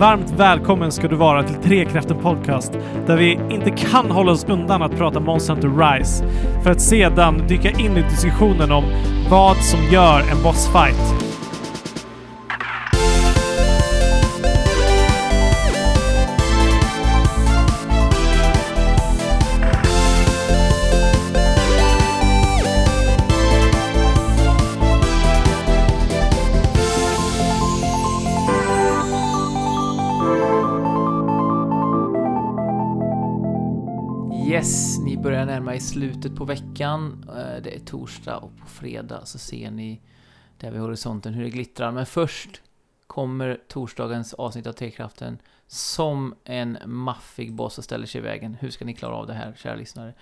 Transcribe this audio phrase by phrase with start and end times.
[0.00, 2.72] Varmt välkommen ska du vara till Trekraften Podcast
[3.06, 6.24] där vi inte kan hålla oss undan att prata Monster Hunter Rise
[6.62, 8.84] för att sedan dyka in i diskussionen om
[9.30, 11.29] vad som gör en bossfight.
[35.80, 37.24] I slutet på veckan.
[37.28, 40.00] Eh, det är torsdag och på fredag så ser ni
[40.58, 41.92] där vid horisonten hur det glittrar.
[41.92, 42.62] Men först
[43.06, 48.56] kommer torsdagens avsnitt av Trekraften som en maffig boss och ställer sig i vägen.
[48.60, 50.14] Hur ska ni klara av det här, kära lyssnare?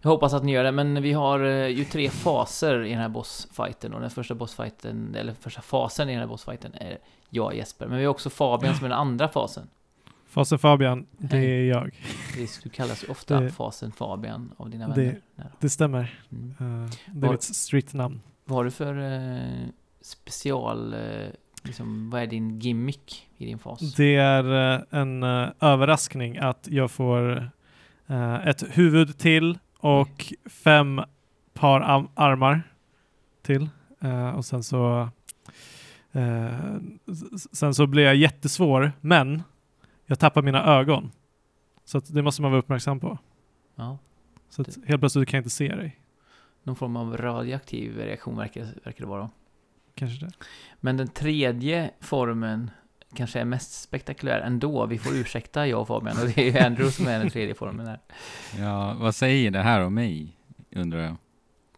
[0.00, 2.98] Jag hoppas att ni gör det, men vi har eh, ju tre faser i den
[2.98, 7.46] här bossfighten och den första bossfighten, eller första fasen i den här bossfighten är jag
[7.46, 7.86] och Jesper.
[7.86, 9.68] Men vi har också Fabian som är den andra fasen.
[10.28, 11.90] Fasen Fabian, det är jag.
[12.36, 15.20] Det- Du kallas ju ofta Det- fasen Fabian av dina Det- vänner.
[15.34, 15.48] Nära.
[15.60, 16.20] Det stämmer.
[16.32, 16.50] Mm.
[16.50, 18.20] Eh, det är Var- mitt streetnamn.
[18.44, 19.68] Vad har du för eh,
[20.00, 21.28] special, eh,
[21.64, 23.94] liksom, vad är din gimmick i din fas?
[23.94, 24.44] Det är
[24.94, 25.22] en
[25.60, 27.50] överraskning att jag får
[28.44, 31.00] ett huvud till och fem
[31.54, 32.62] par am- armar
[33.42, 33.68] till.
[34.36, 35.08] Och sen så
[37.52, 39.42] sen så blir jag jättesvår, men
[40.10, 41.10] jag tappar mina ögon.
[41.84, 43.18] Så att det måste man vara uppmärksam på.
[43.76, 43.98] Ja,
[44.48, 46.00] Så att helt plötsligt kan jag inte se dig.
[46.62, 49.30] någon form av radioaktiv reaktion verkar, verkar det vara.
[49.94, 50.32] Kanske det.
[50.80, 52.70] Men den tredje formen
[53.14, 54.86] kanske är mest spektakulär ändå.
[54.86, 57.54] Vi får ursäkta jag och Fabian och det är ju Andrew som är den tredje
[57.54, 57.98] formen här.
[58.58, 60.36] Ja, vad säger det här om mig,
[60.76, 61.16] undrar jag.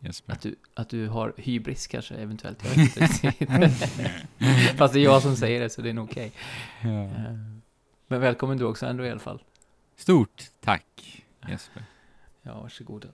[0.03, 0.33] Jesper.
[0.33, 2.64] Att du, att du har hybris kanske eventuellt.
[2.64, 3.70] Jag vet inte.
[4.77, 6.33] Fast det är jag som säger det så det är nog okej.
[6.81, 7.08] Ja.
[8.11, 9.42] Men välkommen du också Andrew i alla fall.
[9.97, 11.83] Stort tack, Jesper.
[12.42, 13.08] Ja, varsågoda.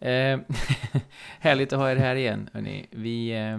[0.00, 0.40] Eh,
[1.40, 2.86] härligt att ha er här igen, hörni.
[2.90, 3.58] Vi eh,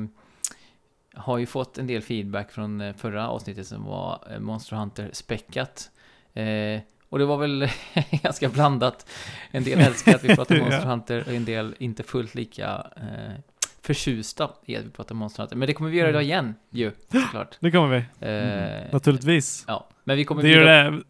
[1.13, 5.09] har ju fått en del feedback från eh, förra avsnittet som var eh, Monster Hunter
[5.13, 5.91] späckat.
[6.33, 7.69] Eh, och det var väl
[8.23, 9.09] ganska blandat.
[9.51, 10.59] En del älskar att vi pratar.
[10.59, 13.39] Monster Hunter och en del inte fullt lika eh,
[13.87, 15.55] förtjusta i att vi pratar Monster Hunter.
[15.55, 17.57] Men det kommer vi göra idag igen, ju, såklart.
[17.59, 17.87] Det kommer
[18.19, 18.27] vi.
[18.27, 19.65] Eh, Naturligtvis.
[19.67, 20.57] ja, men vi kommer Det är,
[20.91, 21.03] bjuda- det,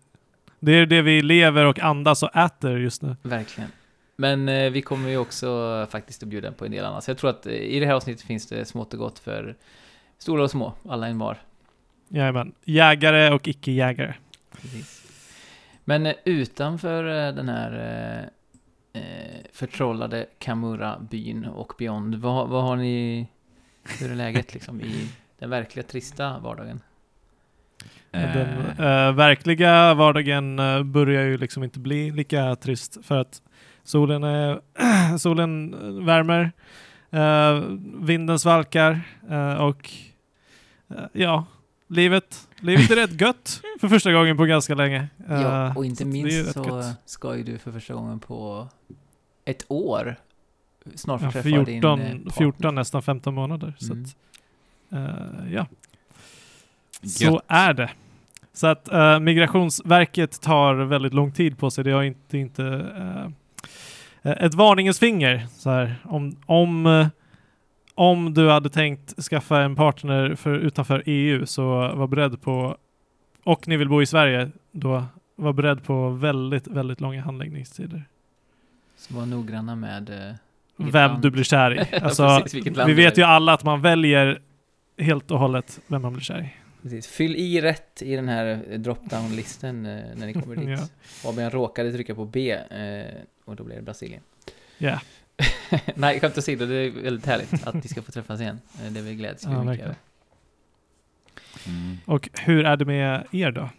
[0.60, 3.16] det är det vi lever och andas och äter just nu.
[3.22, 3.70] Verkligen.
[4.16, 7.04] Men eh, vi kommer ju också faktiskt att bjuda på en del annat.
[7.04, 9.56] Så jag tror att eh, i det här avsnittet finns det smått och gott för
[10.18, 11.38] stora och små, alla en var.
[12.10, 12.54] Jajamän.
[12.66, 14.14] Jägare och icke-jägare.
[14.62, 15.04] Precis.
[15.86, 18.30] Men eh, utanför eh, den här
[18.94, 23.28] eh, eh, förtrollade Kamura-byn och beyond, vad, vad har ni,
[24.00, 25.10] hur är läget liksom i
[25.40, 26.80] den verkliga trista vardagen?
[28.12, 28.48] Den
[28.80, 33.42] Eh, eh, verkliga vardagen eh, börjar ju liksom inte bli lika trist för att
[33.84, 34.60] solen, är,
[35.18, 36.52] solen eh, värmer,
[37.12, 37.64] eh,
[38.06, 39.92] vinden svalkar eh, och
[40.90, 41.46] eh, ja,
[41.88, 45.08] livet, livet är rätt gött för första gången på ganska länge.
[45.30, 46.98] Eh, ja, och inte så minst så gött.
[47.06, 48.68] ska ju du för första gången på
[49.46, 50.16] ett år
[50.96, 52.32] snart få Ja, träffa 14, din eh, partner.
[52.38, 53.74] 14, nästan 15 månader.
[53.80, 54.06] Så Mm.
[54.06, 54.16] att,
[54.94, 55.66] eh, ja.
[57.04, 57.44] Så Gött.
[57.48, 57.90] är det.
[58.54, 61.84] Så att eh, Migrationsverket tar väldigt lång tid på sig.
[61.84, 62.66] Det har inte, inte
[64.22, 65.48] eh, ett varningens finger.
[65.58, 67.08] Så här, om, om, eh,
[67.98, 71.66] om du hade tänkt skaffa en partner för, utanför EU så
[71.96, 72.78] var beredd på,
[73.44, 78.06] och ni vill bo i Sverige, då var beredd på väldigt, väldigt långa handläggningstider.
[78.98, 80.36] Så var noggranna med eh,
[80.78, 81.22] Vem land.
[81.22, 81.78] du blir kär i.
[81.92, 84.42] Ja, Alltså, precis, vi vet ju alla att man väljer
[84.98, 86.54] helt och hållet vem man blir kär i.
[86.82, 87.08] Precis.
[87.08, 90.70] Fyll i rätt i den här eh, drop-down-listen eh, när ni kommer dit.
[90.70, 90.88] Ja.
[91.02, 93.06] Fabian råkade trycka på B eh,
[93.46, 94.22] och då blev det Brasilien.
[94.78, 95.00] Ja,
[95.96, 98.60] Nej, skämt åsido, det är väldigt härligt att ni ska få träffas igen.
[98.90, 99.96] Det vi gläds vi Ja, mycket över.
[101.68, 101.98] mm.
[102.06, 103.70] och hur är det med er då?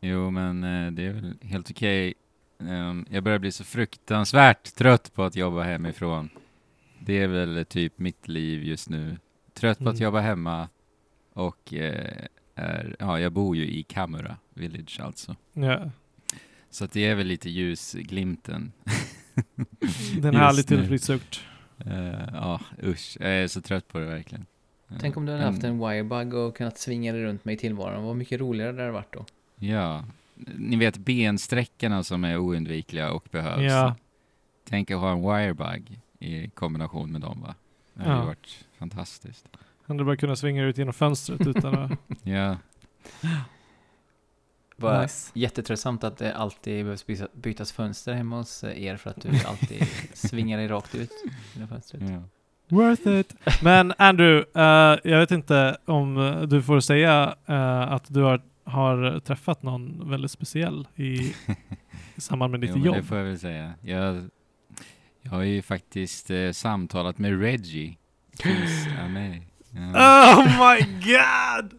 [0.00, 2.14] Jo, men eh, det är väl helt okej.
[2.60, 6.30] Ehm, jag börjar bli så fruktansvärt trött på att jobba hemifrån.
[6.98, 9.16] Det är väl typ mitt liv just nu.
[9.54, 10.04] Trött på att Mm.
[10.04, 10.68] jobba hemma
[11.32, 12.24] och eh,
[12.54, 15.36] är, ja, jag bor ju i Kamura Village alltså.
[15.52, 15.90] Ja,
[16.70, 18.72] Så att det är väl lite ljusglimten.
[19.36, 20.76] det är en Just härlig nu.
[20.76, 21.40] tillflyktsort.
[21.86, 23.16] Eh, Ja, usch.
[23.20, 24.46] Jag är så trött på det verkligen.
[25.00, 28.04] Tänk om du hade haft en wirebug och kunnat svinga dig runt mig i tillvaron.
[28.04, 29.24] Vad mycket roligare det hade varit då.
[29.56, 30.04] Ja,
[30.58, 33.62] ni vet bensträckorna som är oundvikliga och behövs.
[33.72, 33.94] Ja.
[34.68, 37.54] Tänk att ha en wirebug i kombination med dem va?
[37.94, 38.20] Det hade Ja.
[38.20, 39.46] ju varit fantastiskt.
[39.86, 41.90] Hade bara kunnat svinga ut genom fönstret utan att...
[42.22, 42.56] Ja,
[44.76, 45.30] Bara Nice.
[45.34, 49.86] jättetröttsamt att det alltid behövs byta- bytas fönster hemma hos er för att du alltid
[50.14, 51.10] svingar dig rakt ut.
[51.58, 52.22] Ja.
[52.68, 53.34] Worth it.
[53.62, 59.20] Men Andrew, eh, jag vet inte om du får säga eh, att du har, har
[59.20, 61.34] träffat någon väldigt speciell i, i
[62.20, 62.96] samband med ditt Jo, jobb.
[62.96, 63.72] det får jag väl säga.
[63.80, 64.28] Jag,
[65.22, 67.96] jag har ju faktiskt eh, samtalat med Reggie.
[69.92, 70.36] Ja.
[70.36, 71.78] Oh my god!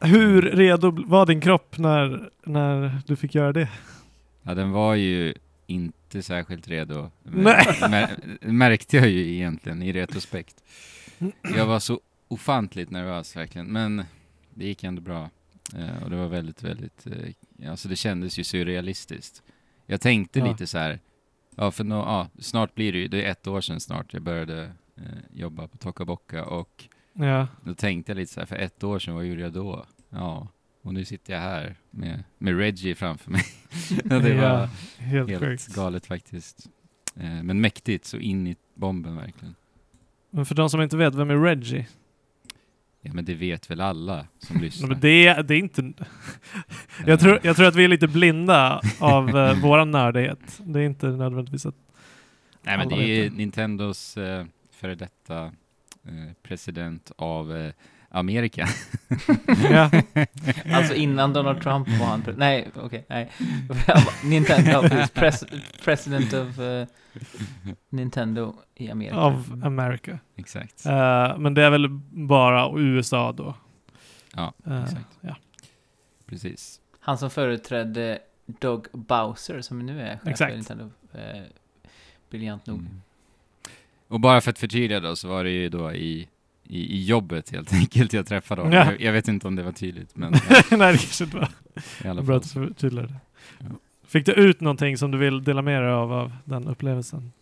[0.00, 3.68] Hur redo var din kropp när, när du fick göra det?
[4.42, 5.34] ja, den var ju
[5.66, 7.10] inte särskilt redo.
[7.22, 7.66] Nej.
[7.90, 10.64] Mär, märkte jag ju egentligen i retrospekt.
[11.56, 14.04] Jag var så ofantligt nervös verkligen, men
[14.54, 15.30] det gick ändå bra.
[15.76, 19.42] Eh, och det var väldigt, väldigt, eh, alltså det kändes ju surrealistiskt.
[19.86, 20.46] Jag tänkte Ja.
[20.48, 20.98] lite så här,
[21.56, 24.22] ja för nå, ja, snart blir det ju, det är ett år sedan snart jag
[24.22, 24.62] började
[24.96, 25.02] eh,
[25.32, 29.14] jobba på Tokaboka och Ja, då tänkte jag lite så här, för ett år sedan,
[29.14, 29.84] vad gjorde jag då?
[30.10, 30.48] Ja,
[30.82, 33.42] och nu sitter jag här med, med Reggie framför mig.
[34.04, 34.68] Det var ja
[34.98, 36.70] helt, helt galet faktiskt.
[37.16, 39.54] Eh, men mäktigt, så in i bomben verkligen.
[40.30, 41.86] Men för de som inte vet, vem är Reggie?
[43.00, 44.88] Ja men det vet väl alla som lyssnar.
[44.88, 45.92] men det, det är inte...
[47.06, 50.60] jag, tror, jag tror att vi är lite blinda av uh, våran nördighet.
[50.64, 51.74] Det är inte nödvändigtvis att...
[52.62, 53.30] Nej men det är.
[53.30, 55.50] Nintendos eh, före detta eh,
[56.42, 57.72] president av eh,
[58.08, 58.66] Amerika.
[59.70, 59.90] Ja.
[60.72, 62.24] Alltså innan Donald Trump var han...
[62.36, 63.30] Nej, okej, nej.
[64.24, 64.82] Nintendo.
[65.14, 65.44] Pres,
[65.84, 66.86] president of eh,
[67.88, 69.16] Nintendo i Amerika.
[69.16, 70.18] av America.
[70.36, 70.86] Exakt.
[70.86, 73.54] Eh, men det är väl bara USA då?
[74.36, 75.18] Ja, Eh, exakt.
[75.20, 75.36] ja.
[76.26, 76.80] Precis.
[77.00, 80.50] Han som företrädde Doug Bowser, som nu är chef Exakt.
[80.50, 80.90] för Nintendo.
[81.14, 81.42] Eh,
[82.30, 82.78] briljant nog.
[82.78, 83.02] Mm.
[84.10, 86.28] Och bara för att förtydliga då så var det ju då i,
[86.64, 88.78] i, i jobbet helt enkelt jag träffade honom.
[88.78, 88.84] Ja.
[88.92, 90.32] Jag, jag vet inte om det var tydligt men
[90.70, 91.48] Nej, det kanske inte var
[92.04, 92.36] i alla bra fall.
[92.36, 93.20] att du förtydligade det.
[93.58, 93.66] Ja.
[94.06, 97.32] Fick du ut någonting som du vill dela med dig av, av den upplevelsen?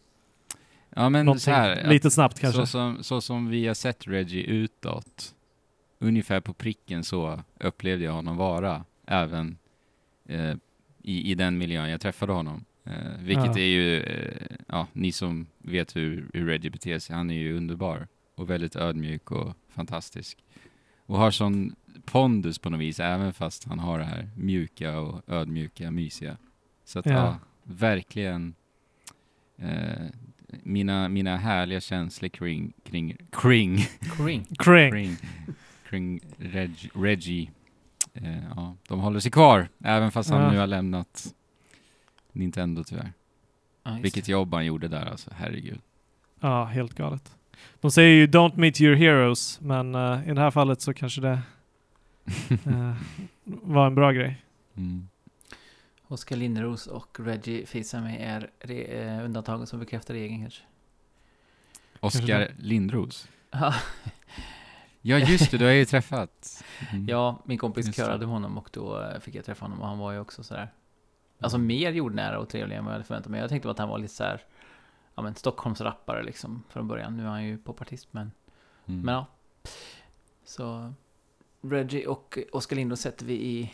[0.91, 2.61] Ja men Någonting så här, lite snabbt kanske?
[2.61, 5.35] Så som, så som vi har sett Reggie utåt,
[5.99, 9.59] ungefär på pricken så upplevde jag honom vara, även
[10.29, 10.55] eh,
[11.03, 12.65] i, i den miljön jag träffade honom.
[12.89, 13.59] Eh, vilket Ja.
[13.59, 17.57] är ju, eh, ja, ni som vet hur, hur Reggie beter sig, han är ju
[17.57, 20.39] underbar och väldigt ödmjuk och fantastisk.
[21.07, 21.75] Och har sån
[22.05, 26.37] pondus på något vis, även fast han har det här mjuka och ödmjuka, mysiga.
[26.85, 27.13] Så att Ja.
[27.13, 28.55] ja, verkligen
[29.59, 30.07] eh,
[30.63, 33.79] mina, mina härliga känslor kring, kring, kring,
[34.17, 34.45] Kring.
[34.59, 34.91] Kring.
[34.91, 35.17] kring,
[35.89, 37.51] kring Reg, Reggie,
[38.15, 41.35] eh, ja, de håller sig kvar, även fast han nu har lämnat
[42.39, 43.13] Nintendo tyvärr.
[43.87, 45.81] Just Vilket jobb han gjorde där alltså, herregud.
[46.41, 47.37] Ja, helt galet.
[47.81, 51.21] De säger ju “Don't meet your heroes”, men eh, i det här fallet så kanske
[51.21, 51.41] det
[52.67, 52.95] eh,
[53.45, 54.43] var en bra grej.
[54.77, 55.09] Mm.
[56.09, 60.63] Oskar Lindros och Reggie Fils-Aimé är re- eh, undantagen som bekräftar regeln kanske.
[62.01, 62.49] Oskar.
[62.59, 63.29] Lindros.
[65.03, 66.65] Ja, just det, du har ju träffat.
[66.93, 67.07] Mm.
[67.09, 70.19] Ja, min kompis körade honom och då fick jag träffa honom och han var ju
[70.19, 70.69] också sådär
[71.41, 73.41] Alltså mer jordnära och trevlig än vad jag hade förväntat mig.
[73.41, 74.43] Jag tänkte att han var lite såhär
[75.15, 77.17] Ja men Stockholms rappare liksom från början.
[77.17, 78.31] Nu är han ju popartist men
[78.87, 79.01] Mm.
[79.01, 79.27] Men ja
[80.45, 80.93] Så
[81.63, 83.73] Reggie och Oskar Lindros sätter vi i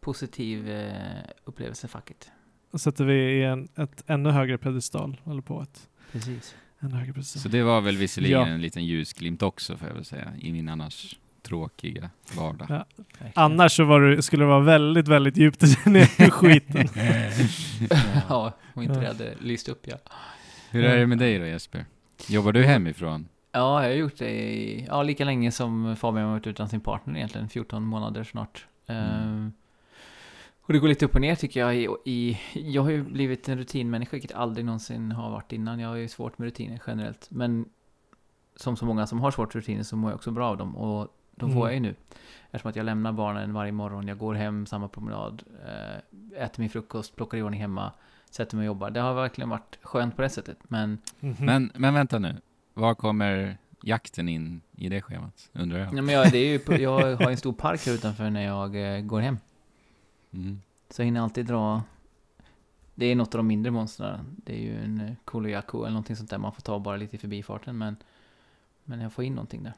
[0.00, 2.30] positiv eh, upplevelsefacket.
[2.74, 6.54] Sätter vi i en ett ännu högre pedestal, eller på ett Precis.
[6.80, 7.42] ännu högre pedestal.
[7.42, 8.46] Så det var väl visserligen Ja.
[8.46, 12.66] en liten ljusglimt också får jag väl säga, i min annars tråkiga vardag.
[12.68, 12.86] Ja.
[13.34, 16.88] Annars så var det, skulle det vara väldigt, väldigt djupt ner i skiten.
[18.28, 19.96] ja, och inte det hade lyst upp ja.
[20.70, 21.84] Hur är det med dig då Jesper?
[22.28, 23.28] Jobbar du hemifrån?
[23.52, 26.80] Ja, jag har gjort det i, ja, lika länge som Fabian har varit utan sin
[26.80, 28.66] partner egentligen, 14 månader snart.
[28.86, 29.02] Mm.
[29.02, 29.52] Ehm,
[30.60, 33.48] och det går lite upp och ner tycker jag i, i, jag har ju blivit
[33.48, 35.80] en rutinmänniska, vilket jag aldrig någonsin har varit innan.
[35.80, 37.64] Jag har ju svårt med rutiner generellt, men
[38.56, 40.76] som så många som har svårt med rutiner så mår jag också bra av dem
[40.76, 41.64] och de får Mm.
[41.66, 41.94] jag ju nu.
[42.50, 46.70] Eftersom att jag lämnar barnen varje morgon, jag går hem samma promenad, eh, äter min
[46.70, 47.92] frukost, plockar i ordning hemma,
[48.30, 48.90] sätter mig och jobbar.
[48.90, 51.36] Det har verkligen varit skönt på det sättet, men Mhm.
[51.38, 52.36] Men, men vänta nu,
[52.74, 55.50] var kommer jakten in i det schemat?
[55.52, 55.94] Undrar jag.
[55.94, 58.96] Ja, men jag, det är ju, jag har en stor park här utanför när jag
[58.96, 59.38] eh, går hem.
[60.32, 60.60] Mm.
[60.90, 61.82] Så jag hinner alltid dra...
[62.94, 64.36] Det är något av de mindre monstren.
[64.44, 67.16] Det är ju en eh, Koloyaku eller någonting sånt där man får ta bara lite
[67.16, 67.78] i förbifarten.
[67.78, 67.96] Men,
[68.84, 69.72] men jag får in någonting där.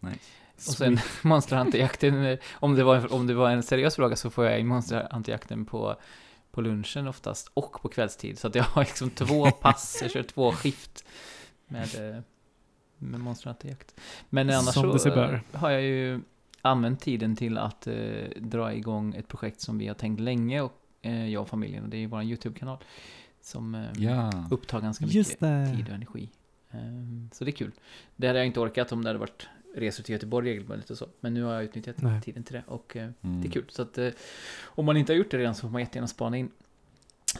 [0.00, 0.20] Nice.
[0.56, 4.44] Och sen Monster Hunter-jakten, om det, var, om det var en seriös fråga så får
[4.44, 5.96] jag in Monster Hunter-jakten på,
[6.50, 8.38] på lunchen oftast och på kvällstid.
[8.38, 11.04] Så att jag har liksom två pass, jag kör två skift
[11.68, 12.22] med, eh,
[12.98, 13.94] med Monster Hunter-jakt.
[14.30, 16.20] Men annars Som så eh, har jag ju
[16.62, 17.94] använt tiden till att eh,
[18.36, 20.72] dra igång ett projekt som vi har tänkt länge, och,
[21.02, 22.78] eh, jag och familjen, och det är ju vår YouTube-kanal.
[23.40, 24.46] Som eh, Ja.
[24.50, 26.30] upptar ganska mycket tid och energi.
[26.70, 27.72] Ehm, Så det är kul.
[28.16, 31.08] Det hade jag inte orkat om det hade varit resor till Göteborg regelbundet och så.
[31.20, 32.20] Men nu har jag utnyttjat Nej.
[32.22, 33.40] tiden till det och eh, Mm.
[33.42, 33.64] det är kul.
[33.68, 34.08] Så att eh,
[34.64, 36.50] om man inte har gjort det redan så får man jättegärna spana in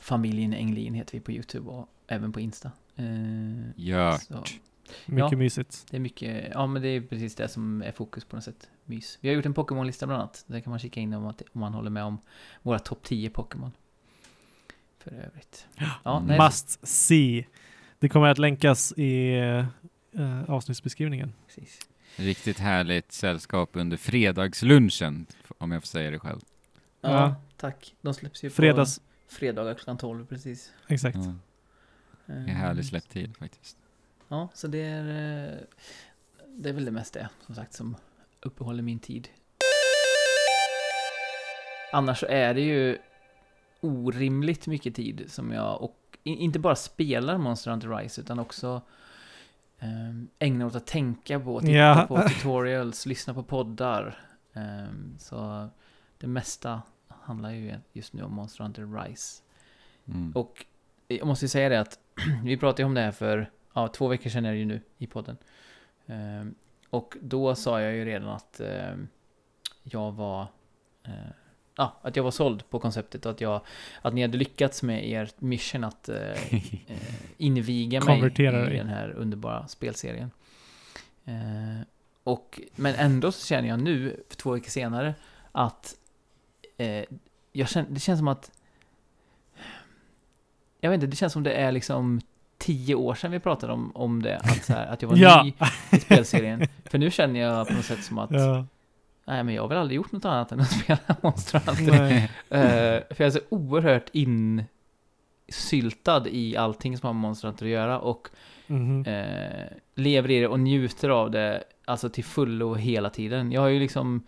[0.00, 2.70] Familjen Englin heter vi på YouTube och även på Insta.
[2.96, 3.04] Eh,
[3.76, 4.12] Gör.
[4.12, 4.44] så
[5.06, 5.36] Mycket Ja.
[5.38, 5.86] mysigt.
[5.90, 8.68] det är mycket, ja men det är precis det som är fokus på något sätt.
[8.84, 9.18] Mys.
[9.20, 10.44] Vi har gjort en Pokémon-lista bland annat.
[10.46, 12.18] Där kan man kika in om, att, om man håller med om
[12.62, 13.72] våra topp 10 Pokémon.
[14.98, 15.66] För övrigt.
[16.04, 17.46] Ja, nej, Must see.
[17.98, 19.32] Det kommer att länkas i
[20.12, 21.32] eh, avsnittsbeskrivningen.
[21.46, 21.88] precis.
[22.16, 25.26] Riktigt härligt sällskap under fredagslunchen,
[25.58, 26.40] om jag får säga det själv.
[27.00, 27.34] Ja, Ja.
[27.56, 27.94] tack.
[28.00, 29.04] De släpps ju Fredags, på
[29.34, 30.72] fredagar klockan 12 precis.
[30.88, 31.16] exakt.
[31.16, 31.34] Ja,
[32.26, 33.76] det är härlig släpptid faktiskt.
[34.28, 35.04] Ja, så det är,
[35.48, 35.58] eh,
[36.48, 37.96] det är väl det mesta det, som sagt, som
[38.40, 39.28] uppehåller min tid.
[41.92, 42.98] Annars så är det ju
[43.80, 48.82] orimligt mycket tid som jag, och inte bara spelar Monster Hunter Rise, utan också
[49.80, 52.04] um, ägnar åt att tänka på, titta Ja.
[52.08, 54.18] på tutorials, lyssna på poddar.
[54.52, 55.68] Ehm, så
[56.18, 59.42] det mesta handlar ju just nu om Monster Hunter Rise.
[60.06, 60.32] Mm.
[60.32, 60.66] Och
[61.08, 61.98] jag måste ju säga det att
[62.44, 65.06] vi pratade om det här för ja, två veckor sedan är det ju nu i
[65.06, 65.36] podden.
[66.06, 66.54] Ehm,
[66.90, 69.08] och då sa jag ju redan att ehm,
[69.82, 70.46] jag var
[71.76, 73.60] ja, att jag var såld på konceptet och att, jag,
[74.02, 76.16] att ni hade lyckats med er mission att eh,
[76.86, 76.96] eh,
[77.36, 80.30] inviga mig Konvertera i den här underbara spelserien.
[81.24, 81.86] Eh,
[82.24, 85.14] och, men ändå så känner jag nu, för två veckor senare,
[85.52, 85.94] att
[86.78, 87.04] eh,
[87.52, 88.50] jag känner, det känns som att
[90.80, 92.20] jag vet inte, det känns som det är liksom
[92.58, 95.42] tio år sedan vi pratade om, om det, att, så här, att jag var Ja.
[95.42, 95.52] ny
[95.90, 96.68] i spelserien.
[96.84, 98.66] För nu känner jag på något sätt som att, Ja.
[99.26, 102.12] Nej men jag har väl aldrig gjort något annat än att spela Monster Hunter.
[102.50, 104.10] Eh, för jag är så oerhört
[105.48, 108.28] insyltad i allting som har med Monster Hunter att göra och
[108.68, 109.04] Mhm.
[109.06, 113.52] eh, lever i det och njuter av det alltså till fullo hela tiden.
[113.52, 114.22] Jag har ju liksom,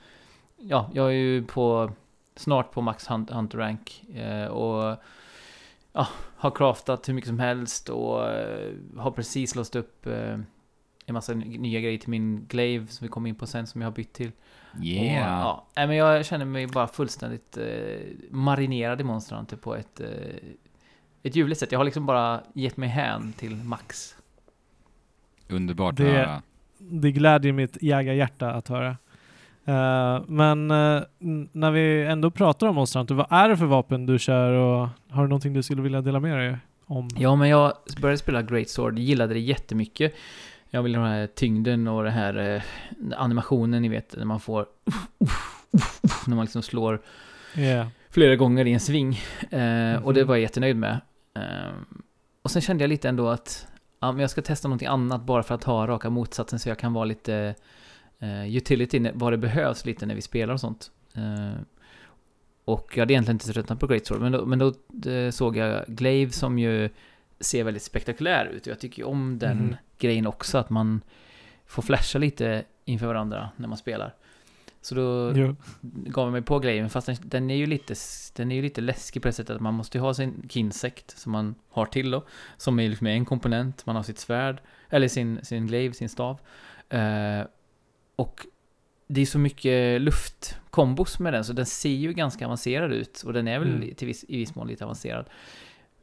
[0.57, 1.93] ja, jag är ju på
[2.37, 4.97] snart på Max Hunt- Hunter Rank eh, och
[5.93, 8.19] ja, har craftat hur mycket som helst och
[8.97, 10.07] har precis låst upp
[11.07, 13.81] en massa ny- nya grejer till min glaive som vi kommer in på sen som
[13.81, 14.33] jag har bytt till.
[14.73, 15.41] Och, Yeah!
[15.41, 17.65] ja, nej, men jag känner mig bara fullständigt eh,
[18.31, 20.07] marinerad i Monster Hunter på ett, eh,
[21.23, 21.73] ett ljuvligt sätt.
[21.73, 24.15] Jag har liksom bara gett mig hän till Max.
[25.49, 26.43] Underbart Det- att höra.
[26.79, 28.97] Det glädjer mitt jägarhjärta att höra.
[29.65, 34.07] Eh, men n- när vi ändå pratar om Monster Hunter, vad är det för vapen
[34.07, 36.57] du kör och har du någonting du skulle vilja dela med dig
[36.87, 37.09] om?
[37.17, 40.15] Ja, men jag började spela Great Sword, gillade det jättemycket.
[40.71, 42.63] Jag vill ha den här tyngden och den här eh,
[43.21, 44.67] animationen, ni vet, när man får
[46.27, 47.03] när man liksom slår
[47.57, 47.89] Yeah.
[48.11, 49.13] flera gånger i en sving.
[49.51, 50.29] Eh, Och det Mhm.
[50.29, 51.01] var jag jättenöjd med.
[51.35, 51.73] Eh,
[52.43, 53.67] och sen kände jag lite ändå att
[54.01, 56.79] ja, men jag ska testa någonting annat bara för att ha raka motsatsen så jag
[56.79, 57.55] kan vara lite
[58.47, 60.91] utility, vad det behövs lite när vi spelar och sånt.
[62.65, 64.73] Och jag hade egentligen inte tröttnat på Great Sword, men då, men då
[65.33, 66.89] såg jag Glaive som ju
[67.41, 68.63] ser väldigt spektakulär ut.
[68.67, 69.77] Och jag tycker ju om den Mhm.
[69.99, 71.01] Grejen också, att man
[71.67, 74.15] får flasha lite inför varandra när man spelar.
[74.81, 75.57] Så då Jo.
[75.81, 77.95] gav jag mig på grejen, fast den, den är ju lite,
[78.37, 81.19] den är ju lite läskig på det sättet att man måste ju ha sin kinsekt
[81.19, 82.25] som man har till då,
[82.57, 86.41] som är liksom en komponent, man har sitt svärd, eller sin, sin glaive, sin stav.
[86.89, 87.41] Eh,
[88.17, 88.47] och
[89.07, 93.33] det är så mycket luftkombos med den, så den ser ju ganska avancerad ut, och
[93.33, 93.95] den är väl Mm.
[93.95, 95.27] till viss, i viss mån lite avancerad.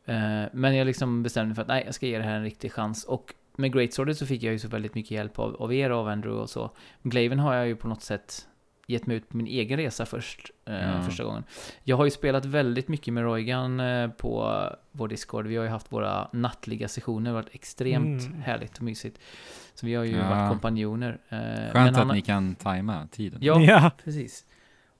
[0.05, 2.43] Eh, men jag liksom bestämde mig för att nej, jag ska ge det här en
[2.43, 5.55] riktig chans, och med Great Swordet så fick jag ju så väldigt mycket hjälp av,
[5.55, 6.71] av er av Andrew och så.
[7.03, 8.47] Glaven har jag ju på något sätt
[8.87, 11.01] gett mig ut på min egen resa först, eh, Ja.
[11.01, 11.43] första gången.
[11.83, 15.47] Jag har ju spelat väldigt mycket med Roygan eh, på vår Discord.
[15.47, 18.41] Vi har ju haft våra nattliga sessioner, det har varit extremt Mm.
[18.41, 19.19] härligt och mysigt.
[19.73, 20.29] Så vi har ju Ja.
[20.29, 21.19] varit kompanjoner.
[21.29, 23.39] Eh, Skönt men att han- ni kan tajma tiden.
[23.41, 23.91] Ja, Ja.
[24.03, 24.45] precis.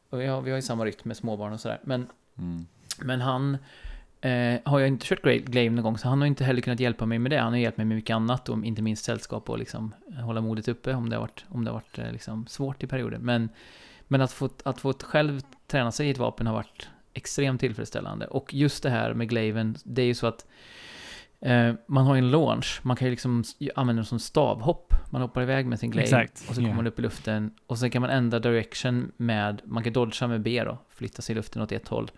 [0.10, 1.80] Och vi har, vi har ju samma rytm med småbarn och sådär.
[1.84, 2.08] Men,
[2.38, 2.66] Mm.
[3.02, 3.58] men han
[4.26, 7.06] eh, har jag inte kört Glaive någon gång, så han har inte heller kunnat hjälpa
[7.06, 7.38] mig med det.
[7.38, 10.42] Han har hjälpt mig med mycket annat, och inte minst sällskap och liksom eh, hålla
[10.42, 13.18] modet uppe om det har varit, om det har varit eh, liksom svårt i perioder.
[13.18, 13.50] Men,
[14.08, 18.28] men att, få, att få själv träna sig i ett vapen har varit extremt tillfredsställande.
[18.28, 20.48] Och just det här med Glaven, det är ju så att
[21.42, 23.44] eh, man har en launch, man kan ju liksom
[23.76, 24.94] använda den som stavhopp.
[25.12, 26.50] Man hoppar iväg med sin Glaive Exakt.
[26.50, 29.84] och så kommer man upp i luften och sen kan man ändra direction med, man
[29.84, 32.12] kan dodga med B då, flytta sig i luften åt ett håll.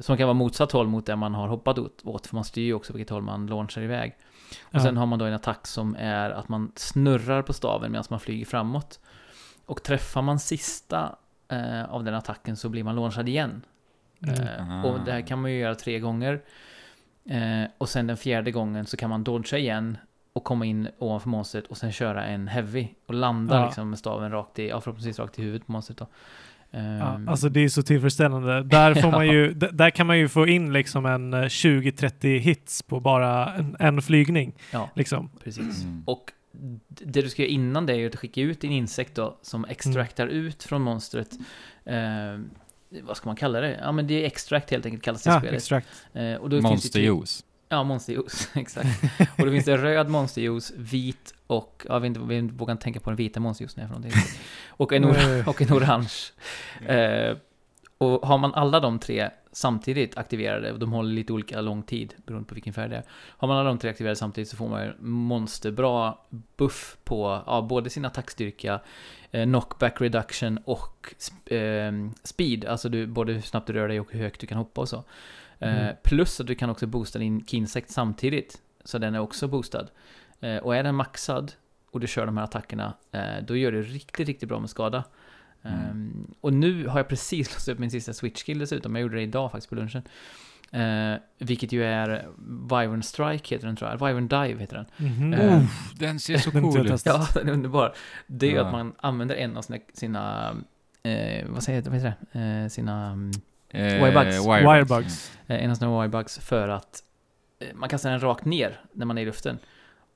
[0.00, 2.74] Som kan vara motsatt håll mot det man har hoppat åt, för man styr ju
[2.74, 4.16] också vilket håll man launchar iväg.
[4.62, 4.80] Och Ja.
[4.80, 8.20] sen har man då en attack som är att man snurrar på staven medan man
[8.20, 9.00] flyger framåt.
[9.66, 11.16] och träffar man sista
[11.48, 13.62] eh, av den attacken så blir man launchad igen.
[14.26, 14.40] Mm.
[14.40, 16.42] Eh, och det här kan man ju göra tre gånger.
[17.24, 19.98] Eh, och sen den fjärde gången så kan man dodga igen
[20.32, 23.64] och komma in ovanför monstret och sen köra en heavy och landa Ja.
[23.66, 26.06] liksom med staven rakt i, ja förhoppningsvis rakt i huvudet på monstret då.
[26.70, 28.62] Ja, Ehm, alltså det är så tillfredsställande.
[28.62, 32.82] Där, får man ju, där kan man ju få in liksom en eh, 20-30 hits
[32.82, 34.54] på bara en, en flygning.
[34.72, 35.30] ja, Liksom.
[35.44, 35.82] precis.
[35.82, 36.02] Mm.
[36.06, 36.32] Och
[36.88, 40.26] det du ska göra innan det är att skicka ut din insekt då, som extraktar
[40.26, 41.28] ut från monstret.
[41.84, 41.94] Eh,
[43.02, 43.78] vad ska man kalla det?
[43.82, 45.56] Ja men det är extract helt enkelt, kallas det Ja, spelet.
[45.56, 45.88] extract.
[46.12, 47.44] Eh, och då finns det Monsterjuice.
[47.68, 49.02] Ja, monsterjuice, exakt.
[49.38, 52.84] Och då finns det röd monsterjuice, vit och, ja, jag vet inte, vi vågar inte
[52.84, 54.22] tänka på den vita monsterjuicen är för någonting.
[54.68, 56.12] Och en, or- och en orange.
[56.86, 57.36] Eh,
[57.98, 62.14] och har man alla de tre samtidigt aktiverade, och de håller lite olika lång tid
[62.26, 63.04] beroende på vilken färg det är.
[63.10, 66.14] Har man alla de tre aktiverade samtidigt så får man monsterbra
[66.56, 68.80] buff på ja, både sin attackstyrka,
[69.30, 71.14] eh, knockback reduction och
[71.52, 72.64] eh, speed.
[72.64, 74.88] Alltså du, både hur snabbt du rör dig och hur högt du kan hoppa och
[74.88, 75.04] så.
[75.60, 75.96] Eh, Mm.
[76.04, 78.62] plus att du kan också boosta din kinsect samtidigt.
[78.84, 79.86] Så den är också boostad.
[80.40, 81.52] Eh, och är den maxad
[81.90, 85.04] och du kör de här attackerna, eh, då gör du riktigt, riktigt bra med skada.
[85.62, 85.78] Mm.
[85.90, 88.94] Ehm, och nu har jag precis låst upp min sista switch skill dessutom.
[88.94, 90.02] Jag gjorde det idag faktiskt på lunchen.
[90.70, 92.28] Eh, vilket ju är
[92.70, 94.06] Wyvern Strike heter den tror jag.
[94.06, 94.86] Wyvern Dive heter den.
[95.06, 95.34] Mhm.
[95.34, 97.02] Eh, Uff, den ser så cool jag ut.
[97.06, 97.94] Ja, den är underbar.
[98.26, 98.64] Det är ju Ja.
[98.66, 100.50] att man använder en av sina, sina
[101.02, 102.40] eh, vad säger vad heter det?
[102.40, 103.30] Eh, sina, mm,
[103.70, 104.46] Eh, Wirebugs.
[104.46, 105.32] Wirebugs.
[105.46, 107.02] eh, en av sina wirebugs för att
[107.60, 109.58] eh, man kastar den rakt ner när man är i luften.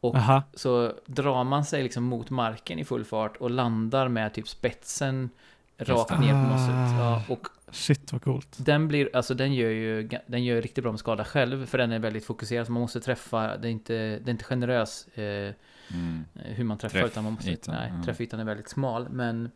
[0.00, 0.42] Och Aha.
[0.54, 5.30] så drar man sig liksom mot marken i full fart och landar med typ spetsen
[5.78, 6.76] rakt ner på monstret.
[6.76, 6.98] Ah.
[6.98, 8.56] Ja, och Shit vad coolt.
[8.56, 11.92] den blir, alltså den gör ju, den gör riktigt bra med skada själv, för den
[11.92, 15.54] är väldigt fokuserad, så man måste träffa, det är inte, det är inte generös eh,
[15.90, 16.24] Mm.
[16.34, 18.04] hur man träffar, Träff- utan man måste, ytan, nej, ja.
[18.04, 19.50] träffytan är väldigt smal, men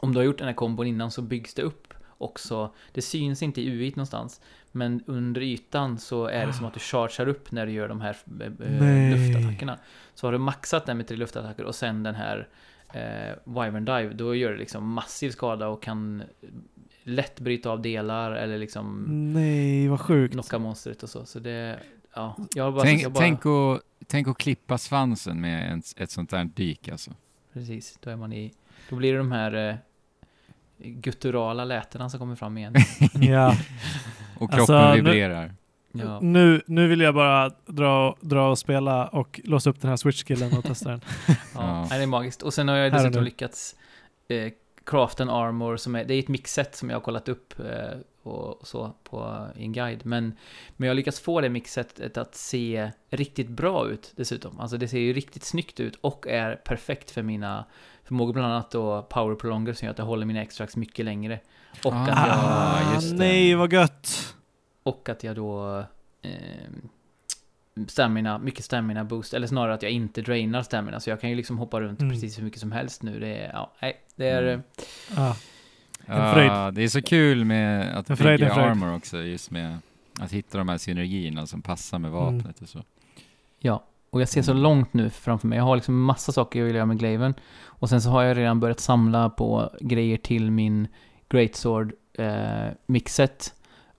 [0.00, 3.42] om du har gjort den här kombon innan så byggs det upp också, det syns
[3.42, 4.40] inte i UI någonstans,
[4.72, 8.00] men under ytan så är det som att du chargear upp när du gör de
[8.00, 9.78] här eh, eh, luftattackerna.
[10.14, 12.48] Så har du maxat den med tre luftattacker och sen den här
[12.92, 16.22] eh, Wyvern Dive, då gör det liksom massiv skada och kan
[17.02, 20.32] lätt bryta av delar eller liksom Nej, vad sjukt.
[20.32, 21.26] knocka monstret och så.
[21.26, 21.78] Så det,
[22.14, 22.82] ja, jag bara...
[22.84, 26.88] Tänk, jag bara tänk, att, tänk att klippa svansen med en, ett sånt där dyk
[26.88, 27.10] alltså.
[27.52, 28.52] Precis, då är man i...
[28.90, 29.74] Då blir det de här eh,
[30.82, 32.74] gutturala lätena som kommer fram igen.
[33.20, 33.56] Ja.
[34.38, 35.54] Och kroppen Alltså, nu- vibrerar.
[35.92, 39.96] Ja, Nu, nu vill jag bara dra, dra och spela och låsa upp den här
[39.96, 41.00] switch-skillen och testa den.
[41.28, 41.34] ja.
[41.54, 41.86] Ja.
[41.90, 42.42] Nej, det är magiskt.
[42.42, 43.24] Och sen har jag dessutom nu.
[43.24, 43.76] lyckats
[44.28, 44.52] eh,
[44.84, 46.04] crafta en armor som är...
[46.04, 50.06] Det är ett mixset som jag har kollat upp eh, och, så på, en guide.
[50.06, 50.24] Men,
[50.76, 54.60] men jag har lyckats få det mixsetet att se riktigt bra ut dessutom.
[54.60, 57.64] Alltså det ser ju riktigt snyggt ut och är perfekt för mina
[58.10, 58.32] förmågor.
[58.32, 61.40] Bland annat då power prolonger som gör att jag håller mina extracts mycket längre.
[61.84, 62.02] Och Ah.
[62.02, 62.16] att jag...
[62.28, 63.16] Ja, just det.
[63.16, 64.34] nej, vad gött.
[64.82, 65.78] Och att jag då...
[66.22, 66.30] Eh,
[67.88, 71.36] stamina, mycket stamina boost, eller snarare att jag inte drainar stamina, så jag kan ju
[71.36, 72.12] liksom hoppa runt Mm.
[72.14, 73.20] precis hur mycket som helst nu.
[73.20, 74.42] Det är, ja, nej, det är...
[74.42, 74.60] Mm.
[76.06, 76.74] En Ja, fröjd.
[76.74, 78.66] det är så kul med att En fröjd, bygga fröjd.
[78.68, 79.78] armor också, just med
[80.20, 82.20] att hitta de här synergierna som passar med Mm.
[82.38, 82.82] vapnet och så.
[83.58, 85.58] Ja, och jag ser så långt nu framför mig.
[85.58, 87.34] Jag har liksom massa saker jag vill göra med Glaven.
[87.64, 90.88] Och sen så har jag redan börjat samla på grejer till min
[91.28, 92.68] Greatsword eh.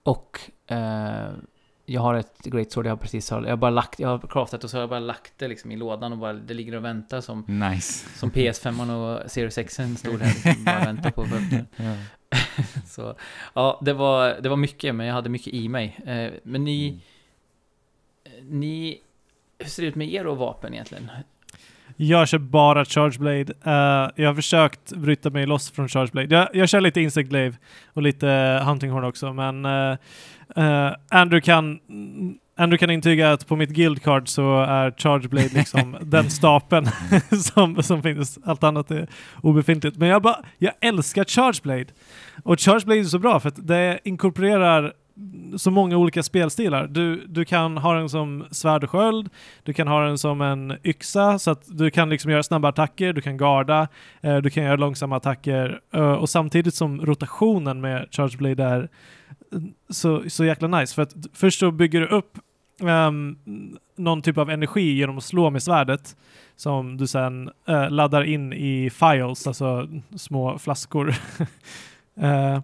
[0.02, 1.30] Och eh,
[1.86, 4.64] jag har ett Greatsword jag har precis har, jag har bara lagt, jag har craftat
[4.64, 6.84] och så har jag bara lagt det liksom i lådan och bara, det ligger och
[6.84, 8.18] väntar som, Nice.
[8.18, 11.66] som PS5 och Series 6 stod här liksom, bara väntar på att.
[11.76, 11.94] Ja.
[12.86, 13.14] Så
[13.54, 16.00] ja, det var, det var mycket, men jag hade mycket i mig.
[16.06, 16.88] Eh, men ni,
[18.38, 18.60] Mm.
[18.60, 18.98] ni,
[19.62, 21.10] hur ser det ut med er och vapen egentligen?
[21.96, 23.52] Jag kör bara Charge Blade.
[23.64, 26.34] Eh, jag har försökt bryta mig loss från Charge Blade.
[26.34, 27.56] Jag, jag kör lite Insect Glaive
[27.92, 29.96] och lite Hunting Horn också, men eh,
[30.56, 31.80] eh, Andrew kan
[32.56, 36.88] Andrew kan intyga att på mitt guild card så är Charge Blade liksom den stapeln
[37.42, 38.38] som, som finns.
[38.44, 39.08] Allt annat är
[39.42, 39.96] obefintligt.
[39.96, 41.86] Men jag, bara, jag älskar Charge Blade.
[42.42, 44.92] Och Charge Blade är så bra för att det inkorporerar
[45.56, 46.86] så många olika spelstilar.
[46.86, 49.30] Du, du kan ha den som svärd och sköld,
[49.62, 53.12] du kan ha den som en yxa så att du kan liksom göra snabba attacker,
[53.12, 53.88] du kan garda,
[54.20, 58.88] eh, du kan göra långsamma attacker eh, och samtidigt som rotationen med Charge Blade är
[59.52, 60.94] eh, så, så jäkla nice.
[60.94, 62.38] För att först så bygger du upp
[62.80, 63.38] um,
[63.96, 66.16] någon typ av energi genom att slå med svärdet
[66.56, 71.14] som du sen eh, laddar in i files, alltså små flaskor.
[72.16, 72.60] Eh,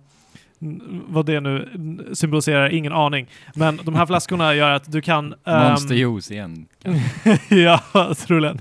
[1.09, 1.69] vad det nu
[2.13, 3.27] symboliserar, ingen aning.
[3.55, 5.35] Men de här flaskorna gör att du kan...
[5.45, 6.67] ehm, Monsterjuice igen.
[7.49, 7.81] ja,
[8.27, 8.61] troligen.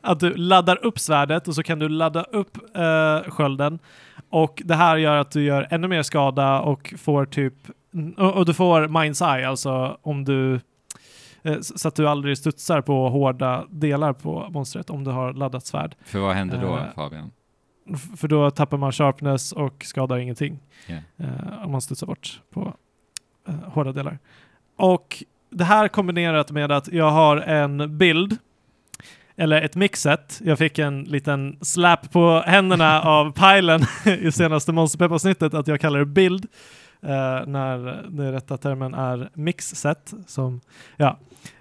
[0.00, 3.78] Att du laddar upp svärdet och så kan du ladda upp uh, skölden.
[4.30, 7.54] Och det här gör att du gör ännu mer skada och får typ...
[8.16, 10.60] Och, och du får mind's eye, alltså om du...
[11.42, 15.66] s- Så att du aldrig studsar på hårda delar på monstret om du har laddat
[15.66, 15.94] svärd.
[16.04, 17.30] För vad händer då, Eh, Fabian?
[18.16, 20.58] För då tappar man sharpness och skadar ingenting.
[21.16, 22.74] Eh, om man studsar bort på
[23.48, 24.18] eh, hårda delar.
[24.76, 28.38] Och det här kombinerat med att jag har en bild
[29.36, 30.40] eller ett mixet.
[30.44, 33.80] Jag fick en liten slap på händerna av Pilen
[34.20, 36.46] i senaste Monsterpepp-avsnittet att jag kallar det bild
[37.02, 40.14] eh, när den rätta termen är mixset.
[40.26, 40.60] Som,
[40.96, 41.18] ja,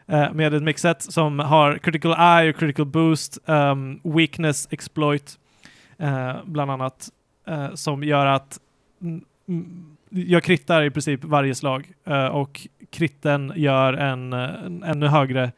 [0.08, 5.40] eh, med ett mixet som har critical eye och critical boost, um, weakness exploit
[5.98, 7.10] eh, bland annat
[7.48, 8.60] eh, som gör att
[10.10, 15.52] jag krittar i princip varje slag eh, och kritten gör en, en ännu högre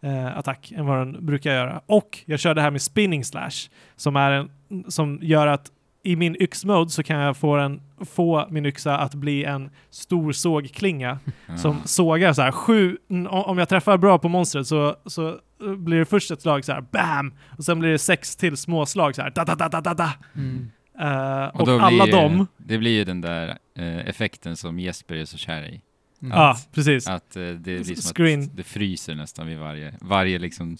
[0.00, 1.80] eh, attack än vad den brukar göra.
[1.86, 4.50] Och jag kör det här med spinning slash som, är en,
[4.88, 5.70] som gör att
[6.02, 10.32] i min yxmode så kan jag få, en, få min yxa att bli en stor
[10.32, 11.18] sågklinga
[11.56, 12.96] som sågar så här sju,
[13.30, 15.38] om jag träffar bra på monstret så, så
[15.76, 17.34] blir det först ett slag så här BAM!
[17.58, 19.94] Och sen blir det sex till små slag så här da da da da da
[19.94, 20.12] da.
[20.36, 20.70] Mm.
[21.00, 25.14] Eh, och Och alla blir, dem, Det blir ju den där eh, effekten som Jesper
[25.14, 25.80] är så kär i.
[26.22, 26.36] Mm.
[26.36, 27.08] ja precis.
[27.08, 28.42] Att eh, det blir som Screen.
[28.42, 30.76] att det fryser nästan vid varje, varje liksom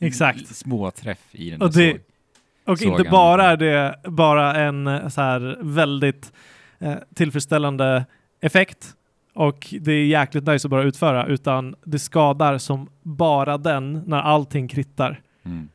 [0.00, 0.56] Exakt.
[0.56, 2.00] små träff i den Och där det- såg.
[2.70, 3.10] Och såg inte han.
[3.10, 6.32] bara är det bara en eh, så här väldigt
[6.78, 8.06] eh, tillfredsställande
[8.40, 8.94] effekt
[9.34, 14.20] och det är jäkligt nice att bara utföra utan det skadar som bara den när
[14.20, 15.20] allting krittar.
[15.42, 15.68] Mm.